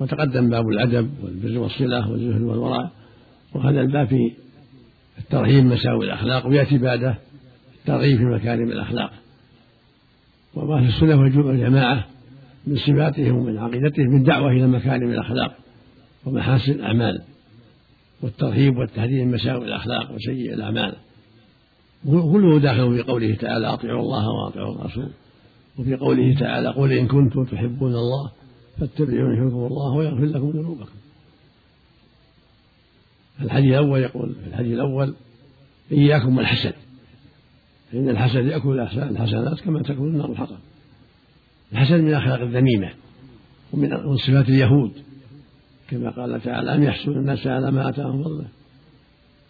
وتقدم 0.00 0.50
باب 0.50 0.68
الأدب 0.68 1.10
والبر 1.22 1.58
والصلة 1.58 2.10
والزهد 2.10 2.42
والورع 2.42 2.90
وهذا 3.54 3.80
الباب 3.80 4.08
في 4.08 4.32
الترهيب 5.18 5.64
مساوي 5.64 6.04
الأخلاق 6.04 6.46
ويأتي 6.46 6.78
بعده 6.78 7.18
الترغيب 7.80 8.18
في 8.18 8.24
مكارم 8.24 8.68
الأخلاق. 8.68 9.21
وأهل 10.54 10.88
السنة 10.88 11.16
والجماعة 11.18 12.06
من 12.66 12.76
صفاتهم 12.76 13.36
ومن 13.36 13.58
عقيدتهم 13.58 14.16
الدعوة 14.16 14.50
إلى 14.50 14.66
مكارم 14.66 15.10
الأخلاق 15.10 15.56
ومحاسن 16.26 16.72
الأعمال 16.72 17.22
والترهيب 18.22 18.76
والتهديد 18.76 19.20
من 19.26 19.30
مساوئ 19.30 19.64
الأخلاق 19.64 20.12
وسيء 20.12 20.54
الأعمال. 20.54 20.94
كله 22.04 22.58
داخل 22.58 22.96
في 22.96 23.02
قوله 23.02 23.34
تعالى 23.34 23.66
أطيعوا 23.66 24.00
الله 24.02 24.28
وأطيعوا 24.28 24.74
الرسول. 24.74 25.08
وفي 25.78 25.96
قوله 25.96 26.38
تعالى 26.38 26.68
قل 26.68 26.92
إن 26.92 27.06
كنتم 27.06 27.44
تحبون 27.44 27.94
الله 27.94 28.30
فاتبعوني 28.78 29.38
يحبكم 29.38 29.66
الله 29.66 29.92
ويغفر 29.92 30.24
لكم 30.24 30.50
ذنوبكم. 30.50 30.94
الحديث 33.42 33.70
الأول 33.72 34.00
يقول 34.00 34.34
في 34.34 34.48
الحديث 34.48 34.72
الأول 34.72 35.14
إياكم 35.92 36.36
والحسد. 36.38 36.74
فإن 37.92 38.08
الحسد 38.08 38.46
يأكل 38.46 38.80
الحسنات 38.80 39.60
كما 39.60 39.82
تأكل 39.82 40.02
النار 40.02 40.30
الحطب. 40.30 40.58
الحسد 41.72 41.94
من 41.94 42.08
الأخلاق 42.08 42.40
الذميمة 42.40 42.90
ومن 43.72 44.16
صفات 44.16 44.48
اليهود. 44.48 44.92
كما 45.88 46.10
قال 46.10 46.40
تعالى 46.42 46.74
أم 46.74 46.82
يحسدون 46.82 47.18
الناس 47.18 47.46
على 47.46 47.70
ما 47.70 47.88
آتاهم 47.88 48.22
الله 48.22 48.44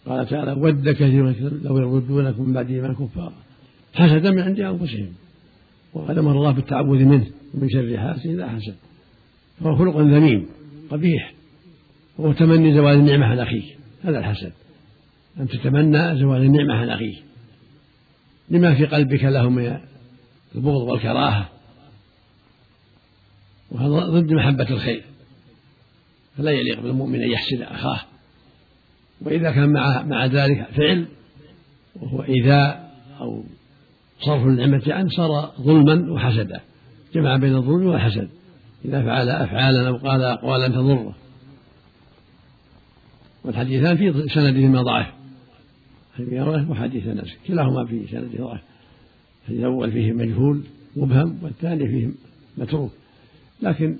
قال 0.05 0.27
تعالى 0.27 0.51
ود 0.51 0.89
كثير 0.89 1.35
لو 1.63 1.77
يردونكم 1.77 2.43
من 2.43 2.53
بعد 2.53 2.71
إيمان 2.71 2.95
كفارا 2.95 3.33
حسدا 3.93 4.31
من 4.31 4.41
عند 4.41 4.59
أنفسهم. 4.59 5.09
وقد 5.93 6.17
أمر 6.17 6.31
الله 6.31 6.51
بالتعوذ 6.51 6.99
منه 6.99 7.25
ومن 7.53 7.69
شر 7.69 7.97
حاسد 7.97 8.27
إذا 8.27 8.47
حسد. 8.47 8.75
فهو 9.59 9.75
خلق 9.75 9.97
ذميم 9.97 10.45
قبيح. 10.91 11.33
وهو 12.17 12.33
تمني 12.33 12.73
زوال 12.73 12.95
النعمة 12.95 13.25
عن 13.25 13.39
أخيه. 13.39 13.63
هذا 14.03 14.19
الحسد. 14.19 14.51
أن 15.39 15.47
تتمنى 15.47 16.19
زوال 16.19 16.41
النعمة 16.41 16.73
عن 16.73 16.89
أخيه. 16.89 17.32
لما 18.49 18.75
في 18.75 18.85
قلبك 18.85 19.23
له 19.23 19.49
من 19.49 19.79
البغض 20.55 20.81
والكراهة. 20.81 21.49
وهذا 23.71 24.05
ضد 24.05 24.33
محبة 24.33 24.69
الخير. 24.69 25.03
فلا 26.37 26.51
يليق 26.51 26.79
بالمؤمن 26.79 27.21
أن 27.21 27.31
يحسد 27.31 27.61
أخاه. 27.61 27.99
وإذا 29.21 29.51
كان 29.51 29.69
مع 29.69 30.03
مع 30.03 30.25
ذلك 30.25 30.67
فعل. 30.77 31.05
وهو 31.95 32.23
إيذاء 32.23 32.93
أو 33.21 33.43
صرف 34.19 34.43
النعمة 34.43 34.83
عنه 34.87 35.09
صار 35.09 35.53
ظلما 35.61 36.11
وحسدا. 36.13 36.61
جمع 37.13 37.37
بين 37.37 37.55
الظلم 37.55 37.85
والحسد. 37.85 38.29
إذا 38.85 39.03
فعل 39.03 39.29
أفعالا 39.29 39.87
أو 39.87 39.97
قال 39.97 40.23
أقوالا 40.23 40.67
تضره 40.67 41.15
والحديثان 43.43 43.97
في 43.97 44.29
سندهما 44.29 44.81
ضعف. 44.81 45.22
حديث 46.17 46.69
وحديث 46.69 47.07
أنس. 47.07 47.37
كلاهما 47.47 47.85
في 47.85 48.07
سنده 48.07 48.37
ضعف 48.37 48.61
الحديث 49.41 49.59
الأول 49.59 49.91
فيه 49.91 50.11
مجهول 50.11 50.63
مبهم 50.95 51.39
والثاني 51.43 51.87
فيه 51.87 52.09
متروك. 52.57 52.91
لكن 53.61 53.97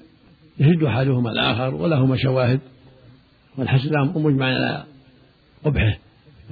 يشد 0.60 0.84
أحدهما 0.84 1.32
الآخر 1.32 1.75
ولهما 1.75 2.17
شواهد 2.17 2.60
والحسد 3.58 3.93
أمر 3.93 4.20
مجمع 4.20 4.46
على 4.46 4.86
قبحه 5.63 5.98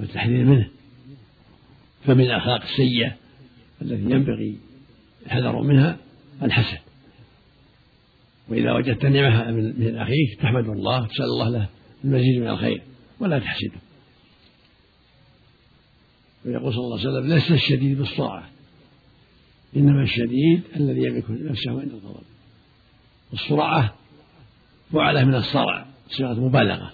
والتحذير 0.00 0.44
منه. 0.44 0.68
فمن 2.04 2.20
الأخلاق 2.20 2.62
السيئة 2.62 3.12
التي 3.82 4.02
ينبغي 4.02 4.58
الحذر 5.26 5.62
منها 5.62 5.96
الحسد 6.42 6.78
وإذا 8.48 8.72
وجدت 8.72 9.06
نعمة 9.06 9.50
من 9.50 9.96
أخيك 9.96 10.40
تحمد 10.40 10.68
الله 10.68 11.06
تسأل 11.06 11.24
الله 11.24 11.48
له 11.48 11.68
المزيد 12.04 12.40
من 12.40 12.48
الخير 12.48 12.82
ولا 13.20 13.38
تحسده. 13.38 13.80
ويقول 16.46 16.72
صلى 16.74 16.84
الله 16.84 16.98
عليه 16.98 17.08
وسلم 17.08 17.26
ليس 17.26 17.50
الشديد 17.50 17.98
بالصاعة 17.98 18.48
إنما 19.76 20.02
الشديد 20.02 20.62
الذي 20.76 21.00
يملك 21.00 21.24
نفسه 21.30 21.70
عند 21.70 21.90
الغضب. 21.90 22.24
الصرعة 23.32 23.94
فعلة 24.92 25.24
من 25.24 25.34
الصرع 25.34 25.86
صيغة 26.08 26.40
مبالغة. 26.40 26.92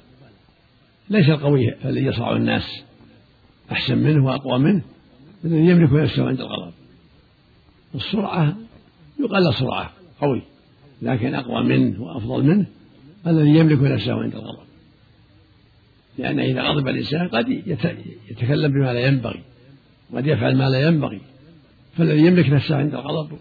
ليس 1.10 1.28
القوي 1.28 1.74
الذي 1.84 2.06
يصرع 2.06 2.36
الناس. 2.36 2.82
أحسن 3.72 3.98
منه 3.98 4.24
وأقوى 4.24 4.58
منه 4.58 4.82
الذي 5.44 5.70
يملك 5.70 5.92
نفسه 5.92 6.28
عند 6.28 6.40
الغضب. 6.40 6.72
السرعة 7.94 8.56
يقال 9.20 9.54
سرعة 9.54 9.92
قوي 10.20 10.42
لكن 11.02 11.34
أقوى 11.34 11.64
منه 11.64 12.02
وأفضل 12.02 12.44
منه 12.44 12.66
الذي 13.26 13.58
يملك 13.58 13.82
نفسه 13.82 14.12
عند 14.12 14.34
الغضب. 14.34 14.67
لأن 16.18 16.40
إذا 16.40 16.62
غضب 16.62 16.88
الإنسان 16.88 17.28
قد 17.28 17.48
يتكلم 18.30 18.72
بما 18.72 18.92
لا 18.92 19.00
ينبغي 19.00 19.42
قد 20.14 20.26
يفعل 20.26 20.56
ما 20.56 20.70
لا 20.70 20.80
ينبغي. 20.80 21.20
فالذي 21.96 22.26
يملك 22.26 22.50
نفسه 22.50 22.76
عند 22.76 22.94
الغضب 22.94 23.38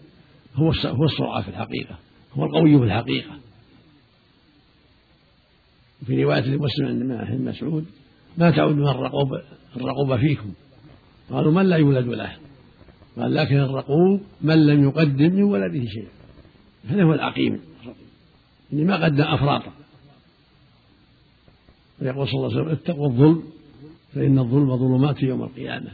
هو 0.55 0.71
هو 0.85 1.05
السرعة 1.05 1.41
في 1.41 1.47
الحقيقة 1.47 1.99
هو 2.33 2.45
القوي 2.45 2.77
في 2.79 2.83
الحقيقة. 2.83 3.39
في 6.05 6.23
رواية 6.23 6.41
لمسلم 6.41 6.87
عند 6.87 7.01
ابن 7.11 7.45
مسعود 7.45 7.85
ما 8.37 8.51
تعودون 8.51 8.87
الرقوب 8.87 9.27
الرقوب 9.75 10.17
فيكم. 10.17 10.53
قالوا 11.31 11.51
من 11.51 11.65
لا 11.65 11.77
يولد 11.77 12.07
له؟ 12.07 12.35
قال 13.17 13.33
لكن 13.33 13.57
الرقوب 13.59 14.21
من 14.41 14.65
لم 14.65 14.83
يقدم 14.83 15.35
من 15.35 15.43
ولده 15.43 15.85
شيء 15.85 16.07
هذا 16.87 17.03
هو 17.03 17.13
العقيم. 17.13 17.59
اللي 18.73 18.83
ما 18.85 19.03
قدم 19.05 19.23
أفراطا 19.23 19.71
ويقول 22.01 22.27
صلى 22.27 22.33
الله 22.33 22.51
عليه 22.51 22.61
وسلم 22.61 22.69
اتقوا 22.69 23.09
الظلم 23.09 23.43
فإن 24.13 24.39
الظلم 24.39 24.77
ظلمات 24.77 25.23
يوم 25.23 25.43
القيامة. 25.43 25.91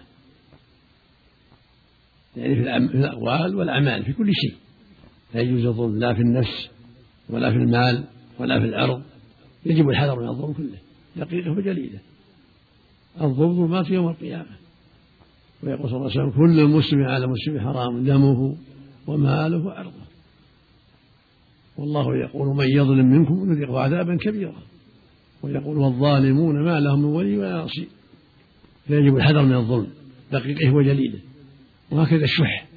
يعني 2.37 2.55
في 2.55 2.61
الأقوال 2.97 3.55
والأعمال 3.55 4.05
في 4.05 4.13
كل 4.13 4.31
شيء. 4.33 4.55
لا 5.33 5.41
يجوز 5.41 5.65
الظلم 5.65 5.99
لا 5.99 6.13
في 6.13 6.19
النفس 6.19 6.69
ولا 7.29 7.51
في 7.51 7.57
المال 7.57 8.03
ولا 8.39 8.59
في 8.59 8.65
العرض 8.65 9.01
يجب 9.65 9.89
الحذر 9.89 10.19
من 10.19 10.27
الظلم 10.27 10.53
كله 10.53 10.77
دقيقة 11.15 11.51
وجليلة. 11.51 11.99
الظلم 13.21 13.55
ظلمات 13.55 13.89
يوم 13.89 14.09
القيامة. 14.09 14.57
ويقول 15.63 15.89
صلى 15.89 15.97
الله 15.97 16.11
عليه 16.11 16.21
وسلم 16.21 16.31
كل 16.31 16.67
مسلم 16.67 17.03
على 17.03 17.27
مسلم 17.27 17.59
حرام 17.59 18.03
دمه 18.03 18.57
وماله 19.07 19.65
وعرضه 19.65 20.03
والله 21.77 22.17
يقول 22.17 22.47
من 22.57 22.67
يظلم 22.69 23.05
منكم 23.05 23.51
نذيقه 23.51 23.79
عذابا 23.79 24.17
كبيرا. 24.17 24.72
ويقول 25.43 25.77
والظالمون 25.77 26.63
ما 26.63 26.79
لهم 26.79 26.99
من 26.99 27.05
ولي 27.05 27.37
ولا 27.37 27.63
نصير. 27.63 27.87
فيجب 28.87 29.15
الحذر 29.15 29.41
من 29.41 29.55
الظلم. 29.55 29.87
دقيقة 30.31 30.73
وجليله 30.73 31.19
وهكذا 31.91 32.23
الشح. 32.23 32.67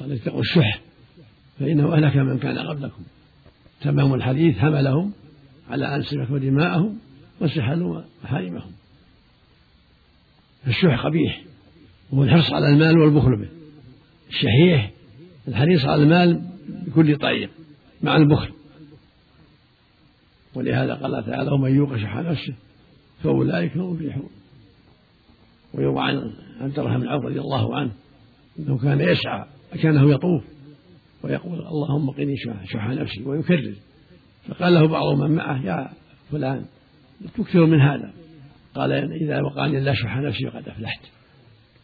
قال 0.00 0.12
اتقوا 0.12 0.40
الشح. 0.40 0.80
فإنه 1.58 1.94
أهلك 1.94 2.16
من 2.16 2.38
كان 2.38 2.58
قبلكم. 2.58 3.02
تمام 3.80 4.14
الحديث. 4.14 4.58
حملهم 4.58 5.12
على 5.70 5.96
أن 5.96 6.02
سفكوا 6.02 6.38
دماءهم 6.38 6.98
واستحلوا 7.40 8.02
محارمهم 8.24 8.70
الشح 10.66 11.04
قبيح. 11.04 11.42
وهو 12.12 12.22
الحرص 12.22 12.52
على 12.52 12.68
المال 12.68 12.98
والبخل 12.98 13.36
به. 13.36 13.48
الشحيح 14.28 14.90
الحريص 15.48 15.84
على 15.84 16.02
المال 16.02 16.42
بكل 16.86 17.16
طريق. 17.16 17.50
مع 18.02 18.16
البخل. 18.16 18.55
ولهذا 20.56 20.94
قال 20.94 21.26
تعالى 21.26 21.50
ومن 21.50 21.76
يوق 21.76 21.96
شح 21.96 22.16
نفسه 22.16 22.54
فأولئك 23.22 23.76
هم 23.76 23.80
المفلحون. 23.80 24.30
ويروى 25.74 26.02
عن 26.02 26.32
عبد 26.60 26.78
الرحمن 26.78 27.00
بن 27.00 27.08
عوف 27.08 27.24
رضي 27.24 27.40
الله 27.40 27.76
عنه 27.76 27.90
إنه 28.58 28.78
كان 28.78 29.00
يسعى 29.00 29.44
كانه 29.82 30.10
يطوف 30.10 30.42
ويقول 31.22 31.58
اللهم 31.58 32.10
قني 32.10 32.36
شح 32.66 32.88
نفسي 32.88 33.22
ويكرر. 33.22 33.74
فقال 34.48 34.74
له 34.74 34.86
بعض 34.86 35.18
من 35.18 35.30
معه 35.30 35.64
يا 35.64 35.88
فلان 36.32 36.64
تكثر 37.38 37.66
من 37.66 37.80
هذا. 37.80 38.12
قال 38.74 38.92
إذا 39.12 39.40
وقعني 39.40 39.78
الله 39.78 39.94
شح 39.94 40.16
نفسي 40.16 40.50
فقد 40.50 40.68
أفلحت. 40.68 41.00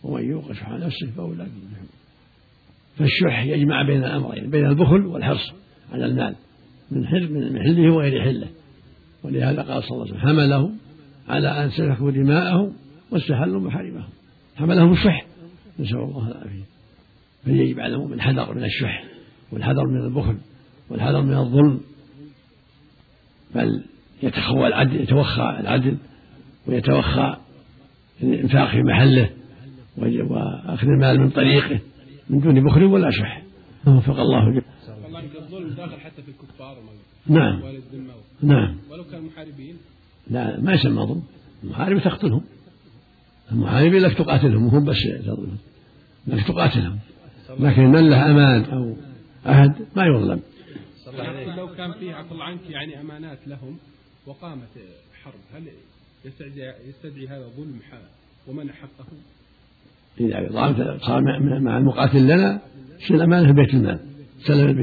ومن 0.02 0.30
يوق 0.30 0.52
شح 0.52 0.70
نفسه 0.70 1.10
فأولئك 1.16 1.48
يفلحون 1.48 1.88
فالشح 2.98 3.42
يجمع 3.44 3.82
بين 3.82 4.04
الأمرين 4.04 4.50
بين 4.50 4.66
البخل 4.66 5.06
والحرص 5.06 5.52
على 5.92 6.06
المال 6.06 6.34
من 6.90 7.06
حل 7.06 7.32
من 7.32 7.62
حله 7.62 7.92
وغير 7.92 8.22
حله. 8.22 8.48
ولهذا 9.24 9.62
قال 9.62 9.82
صلى 9.82 9.90
الله 9.90 10.06
عليه 10.06 10.14
وسلم 10.14 10.20
حمله 10.20 10.70
على 11.28 11.64
أن 11.64 11.70
سفكوا 11.70 12.10
دماءهم 12.10 12.72
واستحلوا 13.10 13.60
محارمهم 13.60 14.08
حملهم 14.56 14.92
الشح. 14.92 15.26
نسأل 15.78 15.96
الله 15.96 16.28
العافية. 16.28 16.64
فيجب 17.44 17.80
على 17.80 17.94
المؤمن 17.94 18.12
الحذر 18.12 18.54
من 18.54 18.64
الشح 18.64 19.04
والحذر 19.52 19.86
من 19.86 20.04
البخل 20.04 20.36
والحذر 20.90 21.22
من 21.22 21.34
الظلم. 21.34 21.80
بل 23.54 23.82
يتخوى 24.22 24.66
العدل 24.66 25.00
يتوخى 25.00 25.56
العدل 25.60 25.96
ويتوخى 26.66 27.36
الإنفاق 28.22 28.70
في 28.70 28.82
محله 28.82 29.30
وأخذ 29.98 30.86
المال 30.86 31.20
من 31.20 31.30
طريقه 31.30 31.80
من 32.30 32.40
دون 32.40 32.64
بخل 32.64 32.84
ولا 32.84 33.10
شح. 33.10 33.42
وفق 33.86 34.20
الله 34.20 34.54
جل 34.54 34.62
الظلم 35.52 35.74
داخل 35.74 36.00
حتى 36.00 36.22
في 36.22 36.28
الكفار 36.28 36.78
نعم. 37.26 37.62
نعم. 38.42 38.76
ولو 38.90 39.04
كانوا 39.04 39.30
محاربين. 39.30 39.76
لا 40.30 40.60
ما 40.60 40.72
يسمى 40.72 41.06
ظلم. 41.06 41.22
المحارب 41.64 41.98
تقتلهم. 41.98 42.42
المحارب 43.52 43.92
لك 43.92 44.18
تقاتلهم 44.18 44.66
وهم 44.66 44.84
بس 44.84 44.96
تظلمهم 45.02 45.58
لك 46.26 46.46
تقاتلهم. 46.46 46.98
لكن 47.58 47.82
من 47.82 48.10
له 48.10 48.30
أمان 48.30 48.64
أو 48.64 48.96
عهد 49.46 49.74
ما 49.96 50.02
يظلم. 50.06 50.40
لو 51.56 51.68
كان 51.74 51.92
فيه 51.92 52.20
الله 52.20 52.44
عنك 52.44 52.70
يعني 52.70 53.00
أمانات 53.00 53.38
لهم 53.46 53.78
وقامت 54.26 54.68
حرب 55.24 55.40
هل 55.54 55.68
يستدعي, 56.24 56.74
يستدعي 56.88 57.28
هذا 57.28 57.48
ظلم 57.56 57.80
ومنع 58.48 58.72
حقه؟ 58.72 59.06
إذا 60.20 60.98
صار 60.98 61.20
مع 61.60 61.78
المقاتل 61.78 62.24
لنا 62.24 62.60
شيل 62.98 63.16
الأمانة؟ 63.16 63.46
في 63.46 63.52
بيت 63.52 63.74
المال. 63.74 64.11
سلم 64.46 64.76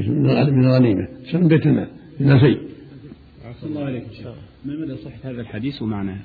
من 0.54 0.64
الغنيمة 0.64 1.08
سلم 1.32 1.48
بيت 1.48 1.66
المال 1.66 1.88
من 2.20 2.32
الفي 2.32 2.70
الله 3.64 3.84
عليك 3.84 4.04
ما 4.64 4.76
مدى 4.76 4.96
صحة 4.96 5.30
هذا 5.30 5.40
الحديث؟ 5.40 5.82
ومعناه 5.82 6.18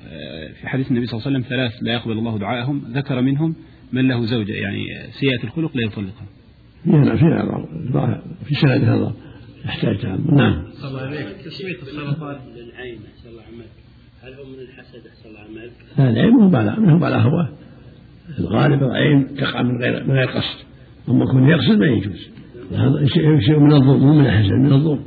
في 0.60 0.68
حديث 0.68 0.90
النبي 0.90 1.06
صلى 1.06 1.18
الله 1.18 1.26
عليه 1.26 1.38
وسلم 1.38 1.48
ثلاث 1.56 1.72
لا 1.82 1.92
يقبل 1.92 2.12
الله 2.12 2.38
دعاءهم 2.38 2.84
ذكر 2.92 3.20
منهم 3.20 3.54
من 3.92 4.08
له 4.08 4.24
زوجة 4.24 4.52
يعني 4.52 4.84
سيئة 5.10 5.44
الخلق 5.44 5.76
لا 5.76 5.82
يطلقها. 5.82 6.26
فيها 6.84 7.16
فيها 7.16 8.22
في 8.44 8.54
سند 8.54 8.84
هذا 8.84 9.14
يحتاج 9.64 9.98
تعمل 9.98 10.34
نعم. 10.34 10.64
صلى 10.72 10.88
الله 10.88 11.00
عليك 11.00 11.26
تسمية 11.44 11.82
السرطان 11.82 12.36
للعين 12.56 12.98
أحسن 13.16 13.28
الله 13.28 13.42
عملك 13.42 13.70
هل 14.22 14.34
هو 14.34 14.44
من 14.44 14.60
الحسد؟ 14.60 15.06
أحسن 15.06 15.28
الله 15.28 15.40
عملك؟ 15.40 15.72
لا 15.98 16.10
العين 16.10 16.30
مو 16.30 16.56
على 16.56 16.76
مو 16.78 17.04
على 17.04 17.16
هواه 17.16 17.48
الغالب 18.38 18.82
العين 18.82 19.34
تقع 19.36 19.62
من 19.62 19.82
غير 19.82 20.04
من 20.04 20.10
غير 20.10 20.28
قصد. 20.28 20.66
أما 21.08 21.24
يكون 21.24 21.48
يقصد 21.48 21.78
ما 21.78 21.86
يجوز. 21.86 22.28
هذا 22.72 23.06
شيء 23.40 23.58
من 23.58 23.72
الظلم 23.72 24.00
مو 24.00 24.14
من 24.14 24.26
الحسد 24.26 24.52
من 24.52 24.72
الظلم. 24.72 25.00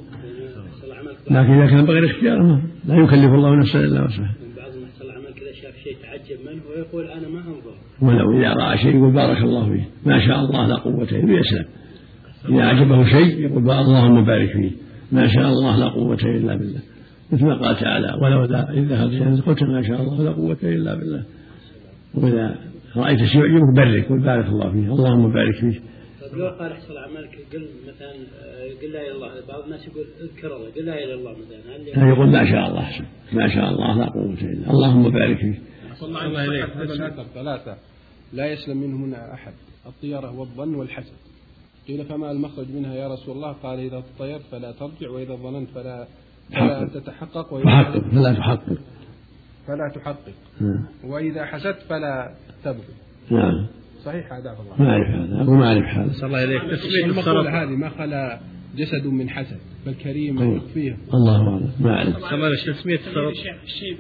لكن 1.32 1.54
إذا 1.54 1.66
كان 1.66 1.86
بغير 1.86 2.06
اختيار 2.06 2.62
لا 2.86 2.96
يكلف 2.96 3.34
الله 3.34 3.56
نفسا 3.56 3.80
إلا 3.80 4.05
وسعها. 4.05 4.36
شاف 5.62 5.75
شيء 5.83 5.96
تعجب 6.03 6.40
منه 6.46 6.62
ويقول 6.70 7.05
أنا 7.05 7.27
ما 7.27 7.40
أنظر. 7.40 7.74
ولو 8.01 8.40
إذا 8.40 8.53
رأى 8.53 8.77
شيء 8.77 8.96
يقول 8.96 9.14
بارك 9.14 9.38
الله 9.38 9.70
فيه 9.70 9.88
ما 10.05 10.20
شاء 10.27 10.40
الله 10.40 10.68
لا 10.68 10.75
قوة 10.75 11.07
إلا 11.12 11.40
يسلم 11.40 11.66
إذا 12.50 12.64
أعجبه 12.64 13.03
شيء 13.05 13.40
يقول 13.40 13.72
اللهم 13.72 14.25
بارك 14.25 14.51
فيه. 14.51 14.72
ما 15.12 15.27
شاء 15.27 15.48
الله 15.48 15.77
لا 15.77 15.88
قوة 15.88 16.18
إلا 16.24 16.55
بالله. 16.55 16.79
مثل 17.31 17.46
ما 17.46 17.55
قال 17.55 17.75
تعالى 17.75 18.18
ولو 18.22 18.46
إذا 18.46 18.96
هذا 18.96 19.42
قلت 19.42 19.64
ما 19.64 19.81
شاء 19.81 20.01
الله 20.01 20.24
لا 20.24 20.31
قوة 20.31 20.57
إلا 20.64 20.96
بالله. 20.96 21.24
وإذا 22.14 22.55
رأيت 22.98 23.24
شيء 23.24 23.42
يعجبك 23.42 23.75
بارك 23.75 24.10
قل 24.10 24.20
بارك 24.20 24.46
الله 24.46 24.72
فيه 24.72 24.94
اللهم 24.94 25.33
بارك 25.33 25.55
فيه 25.55 25.79
لو 26.33 26.50
قال 26.50 26.72
احصل 26.72 26.98
أعمالك 26.98 27.39
قل 27.53 27.68
مثلا 27.87 28.11
قل 28.81 28.92
لا 28.92 29.01
إله 29.01 29.07
إلا 29.07 29.15
الله. 29.15 29.46
بعض 29.48 29.63
الناس 29.63 29.87
يقول 29.87 30.05
اذكر 30.22 30.55
الله 30.55 30.70
قل 30.72 30.85
لا 30.85 30.94
إله 30.94 31.03
إلا 31.03 31.13
الله 31.13 31.31
مثلا. 31.31 32.03
هل 32.03 32.07
يقول 32.07 32.29
ما 32.29 32.51
شاء 32.51 32.68
الله 32.70 32.89
ما 33.33 33.55
شاء 33.55 33.70
الله 33.70 33.98
لا 33.98 34.05
قوة 34.05 34.42
إلا 34.42 34.72
اللهم 34.72 35.09
بارك 35.09 35.37
فيه 35.37 35.59
الله 36.01 36.39
عليك. 36.39 36.70
ثلاثة 37.33 37.77
لا 38.33 38.46
يسلم 38.53 38.77
منهن 38.77 39.13
أحد. 39.13 39.53
الطيرة 39.85 40.39
والظن 40.39 40.75
والحسد. 40.75 41.13
قيل 41.87 42.05
فما 42.05 42.31
المخرج 42.31 42.72
منها 42.72 42.96
يا 42.96 43.07
رسول 43.07 43.35
الله؟ 43.35 43.51
قال 43.51 43.79
إذا 43.79 43.98
اطيرت 43.98 44.42
فلا 44.51 44.72
ترجع 44.72 45.09
وإذا 45.09 45.35
ظننت 45.35 45.70
فلا 45.70 46.07
فلا 46.51 46.89
تتحقق 46.94 47.53
وإذا 47.53 47.65
تحقق. 47.65 48.00
فلا 48.11 48.33
تحقق. 48.33 48.77
فلا 49.68 49.92
تحقق. 49.96 50.33
نعم. 50.61 50.85
وإذا 51.03 51.46
حسدت 51.46 51.81
فلا 51.89 52.35
تبغي. 52.63 52.94
نعم. 53.31 53.68
صحيح 54.05 54.33
هذا 54.33 54.57
الله. 54.59 54.75
ما 54.79 54.90
أعرف 54.90 55.07
هذا 55.07 55.44
ما 55.44 55.68
أعرف 55.68 55.98
هذا. 55.98 56.12
صلى 56.14 56.27
الله 56.27 56.38
عليك. 56.38 56.62
تسمية 56.62 57.05
المقولة 57.05 57.64
هذه 57.64 57.70
ما 57.70 57.90
خلا 57.90 58.40
جسد 58.75 59.07
من 59.07 59.29
حسد 59.29 59.57
فالكريم 59.85 60.40
طيب. 60.40 60.57
يخفيه 60.57 60.98
الله 61.14 61.50
أعلم. 61.50 61.72
ما 61.79 61.90
أعرف. 61.90 62.18
صلى 62.18 62.33
الله 62.33 62.46
عليه 62.46 62.55
تسمية 62.55 62.96
السرطان 62.96 63.33
الشيء 63.64 63.98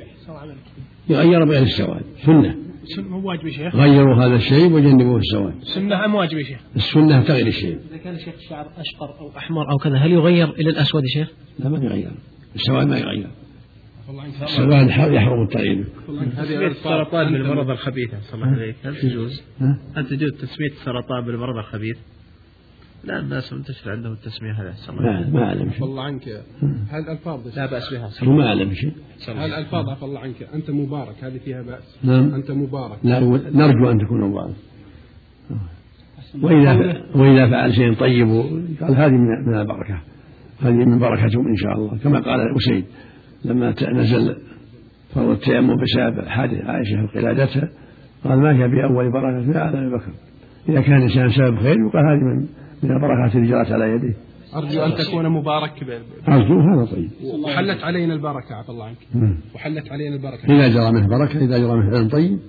يغير 1.09 1.45
بغير 1.45 1.61
السواد. 1.61 2.01
سنة. 2.25 2.55
مو 2.97 3.27
واجب 3.27 3.47
يا 3.47 3.51
شيخ؟ 3.51 3.75
غيروا 3.75 4.15
هذا 4.15 4.35
الشيء 4.35 4.71
وجنبوه 4.71 5.17
السواد. 5.17 5.53
سنة 5.75 6.05
أم 6.05 6.15
واجب 6.15 6.37
يا 6.37 6.43
شيخ. 6.43 6.59
السنة 6.75 7.23
تغير 7.23 7.47
الشيء. 7.47 7.79
إذا 7.89 7.97
كان 7.97 8.15
الشيخ 8.15 8.33
الشعر 8.33 8.67
أشقر 8.77 9.19
أو 9.19 9.37
أحمر 9.37 9.71
أو 9.71 9.77
كذا 9.77 9.97
هل 9.97 10.11
يغير 10.11 10.49
إلى 10.49 10.69
الأسود 10.69 11.03
يا 11.03 11.09
شيخ؟ 11.13 11.31
لا 11.59 11.69
ما 11.69 11.77
يغير. 11.77 12.11
السواد 12.55 12.87
ما 12.87 12.97
يغير. 12.97 13.27
السواد 14.41 14.89
يحرم 15.13 15.41
التغيير 15.41 15.85
تسمية 16.37 16.67
السرطان 16.67 17.33
بالمرض 17.33 17.69
الخبيث 17.69 18.09
صلى 18.09 18.43
الله 18.43 18.55
عليك. 18.55 18.75
هل 18.83 18.95
تجوز؟ 18.95 19.43
هل 19.95 20.05
تجوز 20.05 20.31
تسمية 20.31 20.69
السرطان 20.69 21.25
بالمرض 21.25 21.57
الخبيث؟ 21.57 21.97
لا 23.03 23.19
الناس 23.19 23.53
منتشر 23.53 23.91
عندهم 23.91 24.13
التسمية 24.13 24.51
هذا 24.51 24.73
ما 24.91 25.29
ما 25.29 25.43
أعلم 25.43 25.71
شيء. 25.71 25.83
الله 25.83 26.03
عنك. 26.03 26.27
هل 26.89 26.99
الألفاظ 27.03 27.57
لا 27.57 27.65
بأس 27.65 27.93
بها 27.93 28.33
ما 28.33 28.47
أعلم 28.47 28.73
شيء. 28.73 28.93
هل 29.27 29.37
الألفاظ 29.37 29.89
عفى 29.89 30.03
الله 30.03 30.19
عنك. 30.19 30.43
أنت 30.53 30.69
مبارك 30.71 31.23
هذه 31.23 31.37
فيها 31.37 31.61
بأس. 31.61 31.99
نعم. 32.03 32.33
أنت 32.33 32.51
مبارك. 32.51 32.97
لا 33.03 33.19
نرجو 33.53 33.91
أن 33.91 33.99
تكون 34.05 34.21
مبارك 34.21 34.55
وإذا 36.41 37.03
وإذا 37.15 37.49
فعل 37.49 37.73
شيء 37.73 37.93
طيب 37.93 38.27
قال 38.81 38.95
هذه 38.95 39.11
من 39.11 39.55
البركة. 39.55 40.01
هذه 40.61 40.73
من 40.73 40.99
بركتهم 40.99 41.47
إن 41.47 41.55
شاء 41.55 41.73
الله 41.73 41.97
كما 41.97 42.19
قال 42.19 42.39
أسيد. 42.57 42.85
لما 43.45 43.73
نزل 43.91 44.35
فرض 45.15 45.29
التيمم 45.29 45.75
بسبب 45.75 46.27
حادث 46.27 46.65
عائشة 46.65 47.03
وقلادتها 47.03 47.69
قال 48.23 48.39
ما 48.39 48.55
هي 48.55 48.67
بأول 48.67 49.11
بركة 49.11 49.59
على 49.59 49.79
أبي 49.79 49.95
بكر؟ 49.95 50.11
إذا 50.69 50.81
كان 50.81 50.97
الإنسان 50.97 51.29
سبب 51.29 51.59
خير 51.59 51.75
يقال 51.87 52.05
هذه 52.05 52.23
من 52.23 52.47
من 52.83 52.91
البركات 52.91 53.35
اللي 53.35 53.47
جرت 53.47 53.71
على 53.71 53.91
يديه 53.91 54.15
أرجو 54.55 54.81
أن 54.85 54.95
تكون 54.95 55.29
مبارك 55.29 55.71
أرجو 56.27 56.59
هذا 56.59 56.85
طيب. 56.85 57.09
وحلت 57.43 57.83
علينا 57.83 58.13
البركة 58.13 58.55
عفى 58.55 58.69
الله 58.69 58.85
عنك. 58.85 58.97
وحلت 59.55 59.91
علينا 59.91 60.15
البركة. 60.15 60.45
إذا 60.45 60.67
جرى 60.67 60.91
منه 60.91 61.07
بركة 61.07 61.39
إذا 61.39 61.57
جرى 61.57 61.77
منه 61.77 61.91
فعل 61.91 62.09
طيب. 62.09 62.39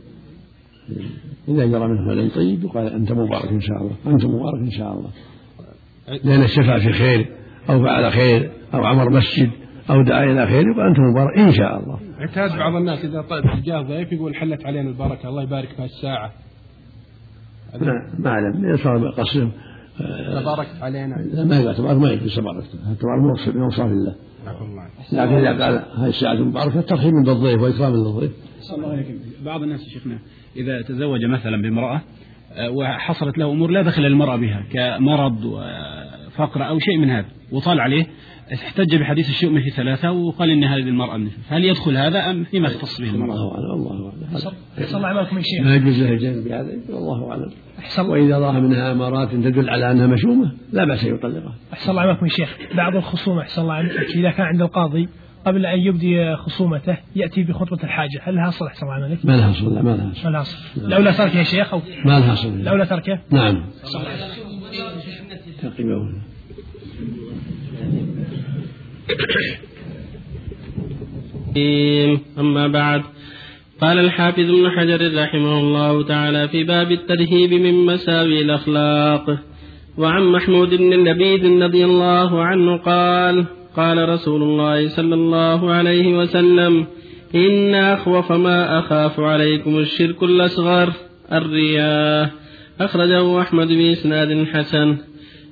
إذا 1.48 1.66
جرى 1.66 1.88
منه 1.88 2.06
فعل 2.06 2.30
طيب 2.30 2.64
يقال 2.64 2.86
أنت 2.86 3.12
مبارك 3.12 3.48
إن 3.48 3.60
شاء 3.60 3.76
الله 3.76 3.96
أنت 4.06 4.24
مبارك 4.24 4.60
إن 4.60 4.70
شاء 4.70 4.92
الله. 4.92 5.10
لأن 6.24 6.42
الشفع 6.42 6.78
في 6.78 6.92
خير 6.92 7.28
أو 7.70 7.84
فعل 7.84 8.12
خير 8.12 8.50
أو 8.74 8.84
عمر 8.84 9.10
مسجد 9.10 9.50
أو 9.90 10.02
دعا 10.02 10.24
إلى 10.24 10.46
خير 10.46 10.68
يقول 10.68 10.86
أنت 10.86 10.98
مبارك 10.98 11.38
إن 11.38 11.52
شاء 11.52 11.80
الله. 11.80 11.98
اعتاد 12.20 12.58
بعض 12.58 12.74
الناس 12.74 13.04
إذا 13.04 13.22
طيب 13.22 13.44
جاء 13.64 13.82
ضيف 13.82 14.12
يقول 14.12 14.34
حلت 14.34 14.66
علينا 14.66 14.88
البركة 14.88 15.28
الله 15.28 15.42
يبارك 15.42 15.68
في 15.68 15.84
الساعة 15.84 16.32
ما 17.80 18.12
ما 18.18 18.30
أعلم 18.30 18.76
صار 18.76 19.08
قصدهم 19.08 19.52
تباركت 20.40 20.82
علينا. 20.82 21.14
لا 21.14 21.44
ما 21.44 21.60
يقال 21.60 21.76
تبارك 21.76 21.98
ما 21.98 22.10
يقول 22.10 22.30
تبارك 22.30 22.64
تبارك 23.00 23.56
من 23.56 23.62
أوصاف 23.62 23.90
الله 23.90 24.14
لكن 25.12 25.34
إذا 25.34 25.64
قال 25.64 25.84
هذه 25.98 26.08
الساعة 26.08 26.34
مباركة 26.34 26.80
ترحيب 26.80 27.12
بالضيف 27.26 27.60
وإكرام 27.60 27.92
للضيف. 27.92 28.30
بعض 29.44 29.62
الناس 29.62 29.80
شيخنا 29.80 30.18
إذا 30.56 30.82
تزوج 30.82 31.24
مثلا 31.24 31.62
بامرأة 31.62 32.00
وحصلت 32.70 33.38
له 33.38 33.52
أمور 33.52 33.70
لا 33.70 33.82
دخل 33.82 34.02
للمرأة 34.02 34.36
بها 34.36 34.64
كمرض 34.72 35.62
فقرة 36.36 36.64
أو 36.64 36.78
شيء 36.78 36.98
من 36.98 37.10
هذا 37.10 37.26
وطال 37.52 37.80
عليه 37.80 38.06
احتج 38.54 38.96
بحديث 38.96 39.28
الشؤم 39.28 39.60
في 39.60 39.70
ثلاثة 39.70 40.10
وقال 40.10 40.50
إن 40.50 40.64
هذه 40.64 40.80
المرأة 40.80 41.16
من 41.16 41.30
هل 41.48 41.64
يدخل 41.64 41.96
هذا 41.96 42.30
أم 42.30 42.44
فيما 42.44 42.68
تخص 42.68 43.00
به 43.00 43.10
المرأة؟ 43.10 43.34
الله 43.34 43.54
أعلم 43.54 43.72
الله 43.72 44.12
أعلم. 44.12 44.54
أحسن 44.78 44.96
الله 44.96 45.08
عملكم 45.08 45.38
يا 45.38 45.42
شيخ. 45.42 45.66
ما 45.66 45.74
يجوز 45.74 46.02
له 46.02 46.12
الجنب 46.12 46.44
بهذا 46.44 46.70
والله 46.88 47.30
أعلم. 47.30 47.50
أحسن. 47.78 48.06
وإذا 48.06 48.38
رأى 48.38 48.60
منها 48.60 48.92
أمارات 48.92 49.30
تدل 49.30 49.70
على 49.70 49.90
أنها 49.90 50.06
مشومة 50.06 50.52
لا 50.72 50.84
بأس 50.84 51.04
أن 51.04 51.14
يطلقها. 51.14 51.54
أحسن 51.72 51.90
الله 51.90 52.02
عملكم 52.02 52.26
يا 52.26 52.30
شيخ. 52.30 52.56
بعض 52.76 52.96
الخصومة 52.96 53.40
أحسن 53.40 53.62
الله 53.62 53.74
عنك 53.74 53.90
إذا 53.90 54.30
كان 54.30 54.46
عند 54.46 54.62
القاضي 54.62 55.08
قبل 55.46 55.66
أن 55.66 55.78
يبدي 55.78 56.36
خصومته 56.36 56.96
يأتي 57.16 57.42
بخطبة 57.42 57.84
الحاجة. 57.84 58.20
هل 58.22 58.34
لها 58.34 58.50
صل 58.50 58.66
أحسن 58.66 58.86
الله 58.86 59.04
عنك؟ 59.04 59.24
ما 59.24 59.32
لها 59.32 59.52
صلة 59.52 59.82
ما 59.82 59.90
لها 59.90 60.06
ما 60.06 60.12
صلة 60.14 60.30
لها 60.30 60.42
صل 60.42 60.90
لولا 60.90 61.12
تركه 61.12 61.38
يا 61.38 61.42
شيخ 61.42 61.74
أو 61.74 61.80
ما 62.04 62.18
لها 62.18 62.34
صلة 62.34 62.62
لولا 62.62 62.84
تركه 62.84 63.20
نعم. 63.30 63.64
تقريبا 65.62 66.19
أما 72.38 72.66
بعد 72.68 73.02
قال 73.80 73.98
الحافظ 73.98 74.40
ابن 74.40 74.70
حجر 74.70 75.22
رحمه 75.22 75.60
الله 75.60 76.02
تعالى 76.02 76.48
في 76.48 76.64
باب 76.64 76.92
الترهيب 76.92 77.52
من 77.54 77.86
مساوي 77.86 78.40
الأخلاق. 78.40 79.38
وعن 79.98 80.22
محمود 80.22 80.74
بن 80.74 81.08
لبيد 81.08 81.62
رضي 81.62 81.84
الله 81.84 82.42
عنه 82.42 82.76
قال 82.76 83.44
قال 83.76 84.08
رسول 84.08 84.42
الله 84.42 84.88
صلى 84.88 85.14
الله 85.14 85.72
عليه 85.72 86.18
وسلم 86.18 86.86
إن 87.34 87.74
أخوف 87.74 88.32
ما 88.32 88.78
أخاف 88.78 89.20
عليكم 89.20 89.78
الشرك 89.78 90.22
الأصغر 90.22 90.92
الرياء 91.32 92.30
أخرجه 92.80 93.40
أحمد 93.40 93.68
بإسناد 93.68 94.46
حسن. 94.52 94.96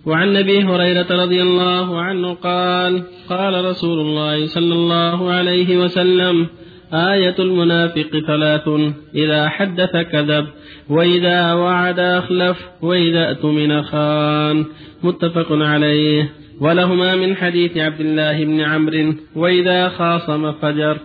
وعن 0.06 0.36
أبي 0.36 0.64
هريرة 0.64 1.06
رضي 1.10 1.42
الله 1.42 2.00
عنه 2.00 2.34
قال 2.34 3.02
قال 3.28 3.64
رسول 3.64 4.00
الله 4.00 4.46
صلى 4.46 4.74
الله 4.74 5.30
عليه 5.30 5.78
وسلم 5.78 6.46
آية 6.92 7.34
المنافق 7.38 8.10
ثلاث 8.26 8.68
إذا 9.14 9.48
حدث 9.48 9.96
كذب 9.96 10.46
وإذا 10.90 11.52
وعد 11.52 11.98
أخلف 11.98 12.58
وإذا 12.82 13.28
أؤتمن 13.28 13.82
خان. 13.82 14.64
متفق 15.02 15.52
عليه. 15.52 16.30
ولهما 16.60 17.16
من 17.16 17.36
حديث 17.36 17.76
عبد 17.76 18.00
الله 18.00 18.44
بن 18.44 18.60
عمرو 18.60 19.14
وإذا 19.36 19.88
خاصم 19.88 20.52
فجر. 20.52 20.98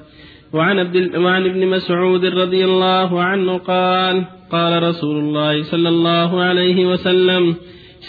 وعن, 0.53 0.79
عبد 0.79 1.15
وعن 1.15 1.45
ابن 1.45 1.67
مسعود 1.67 2.25
رضي 2.25 2.65
الله 2.65 3.21
عنه 3.21 3.57
قال 3.57 4.23
قال 4.51 4.83
رسول 4.83 5.19
الله 5.19 5.63
صلى 5.63 5.89
الله 5.89 6.41
عليه 6.41 6.85
وسلم 6.85 7.55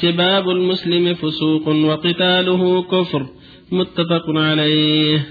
سباب 0.00 0.50
المسلم 0.50 1.14
فسوق 1.14 1.68
وقتاله 1.68 2.82
كفر 2.82 3.26
متفق 3.72 4.24
عليه. 4.28 5.26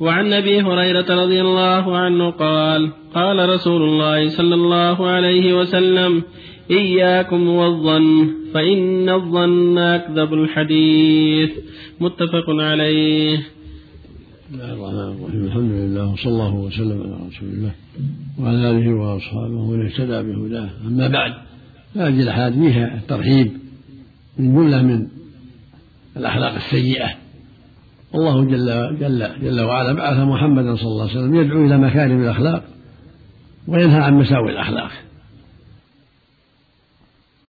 وعن 0.00 0.32
أبي 0.32 0.62
هريرة 0.62 1.22
رضي 1.24 1.40
الله 1.40 1.96
عنه 1.96 2.30
قال 2.30 2.90
قال 3.14 3.48
رسول 3.48 3.82
الله 3.82 4.28
صلى 4.28 4.54
الله 4.54 5.06
عليه 5.06 5.58
وسلم 5.60 6.22
إياكم 6.70 7.48
والظن 7.48 8.28
فإن 8.54 9.08
الظن 9.08 9.78
أكذب 9.78 10.34
الحديث. 10.34 11.50
متفق 12.00 12.46
عليه. 12.48 13.36
بسم 14.50 14.54
الله 14.54 14.72
الرحمن 14.72 15.08
الرحيم 15.14 15.44
الحمد 15.44 15.72
لله 15.72 16.12
وصلى 16.12 16.32
الله 16.32 16.54
وسلم 16.54 17.02
على 17.02 17.16
رسول 17.28 17.48
الله 17.48 17.72
وعلى 18.40 18.70
آله 18.70 18.94
وأصحابه 18.94 19.54
ومن 19.54 19.86
اهتدى 19.86 20.32
بهداه. 20.32 20.70
أما 20.86 21.08
بعد 21.08 21.32
هذه 21.96 22.22
الأحاديث 22.22 22.72
فيها 22.72 22.94
الترحيب 22.94 23.59
من 24.38 24.54
جمله 24.54 24.82
من 24.82 25.06
الأخلاق 26.16 26.54
السيئة. 26.54 27.10
الله 28.14 28.44
جل 28.44 28.98
جل 29.00 29.28
جل 29.42 29.60
وعلا 29.60 29.92
بعث 29.92 30.18
محمدا 30.18 30.76
صلى 30.76 30.86
الله 30.86 31.08
عليه 31.08 31.20
وسلم 31.20 31.34
يدعو 31.34 31.66
إلى 31.66 31.78
مكارم 31.78 32.22
الأخلاق 32.22 32.64
وينهى 33.68 34.00
عن 34.00 34.14
مساوي 34.14 34.50
الأخلاق. 34.50 34.90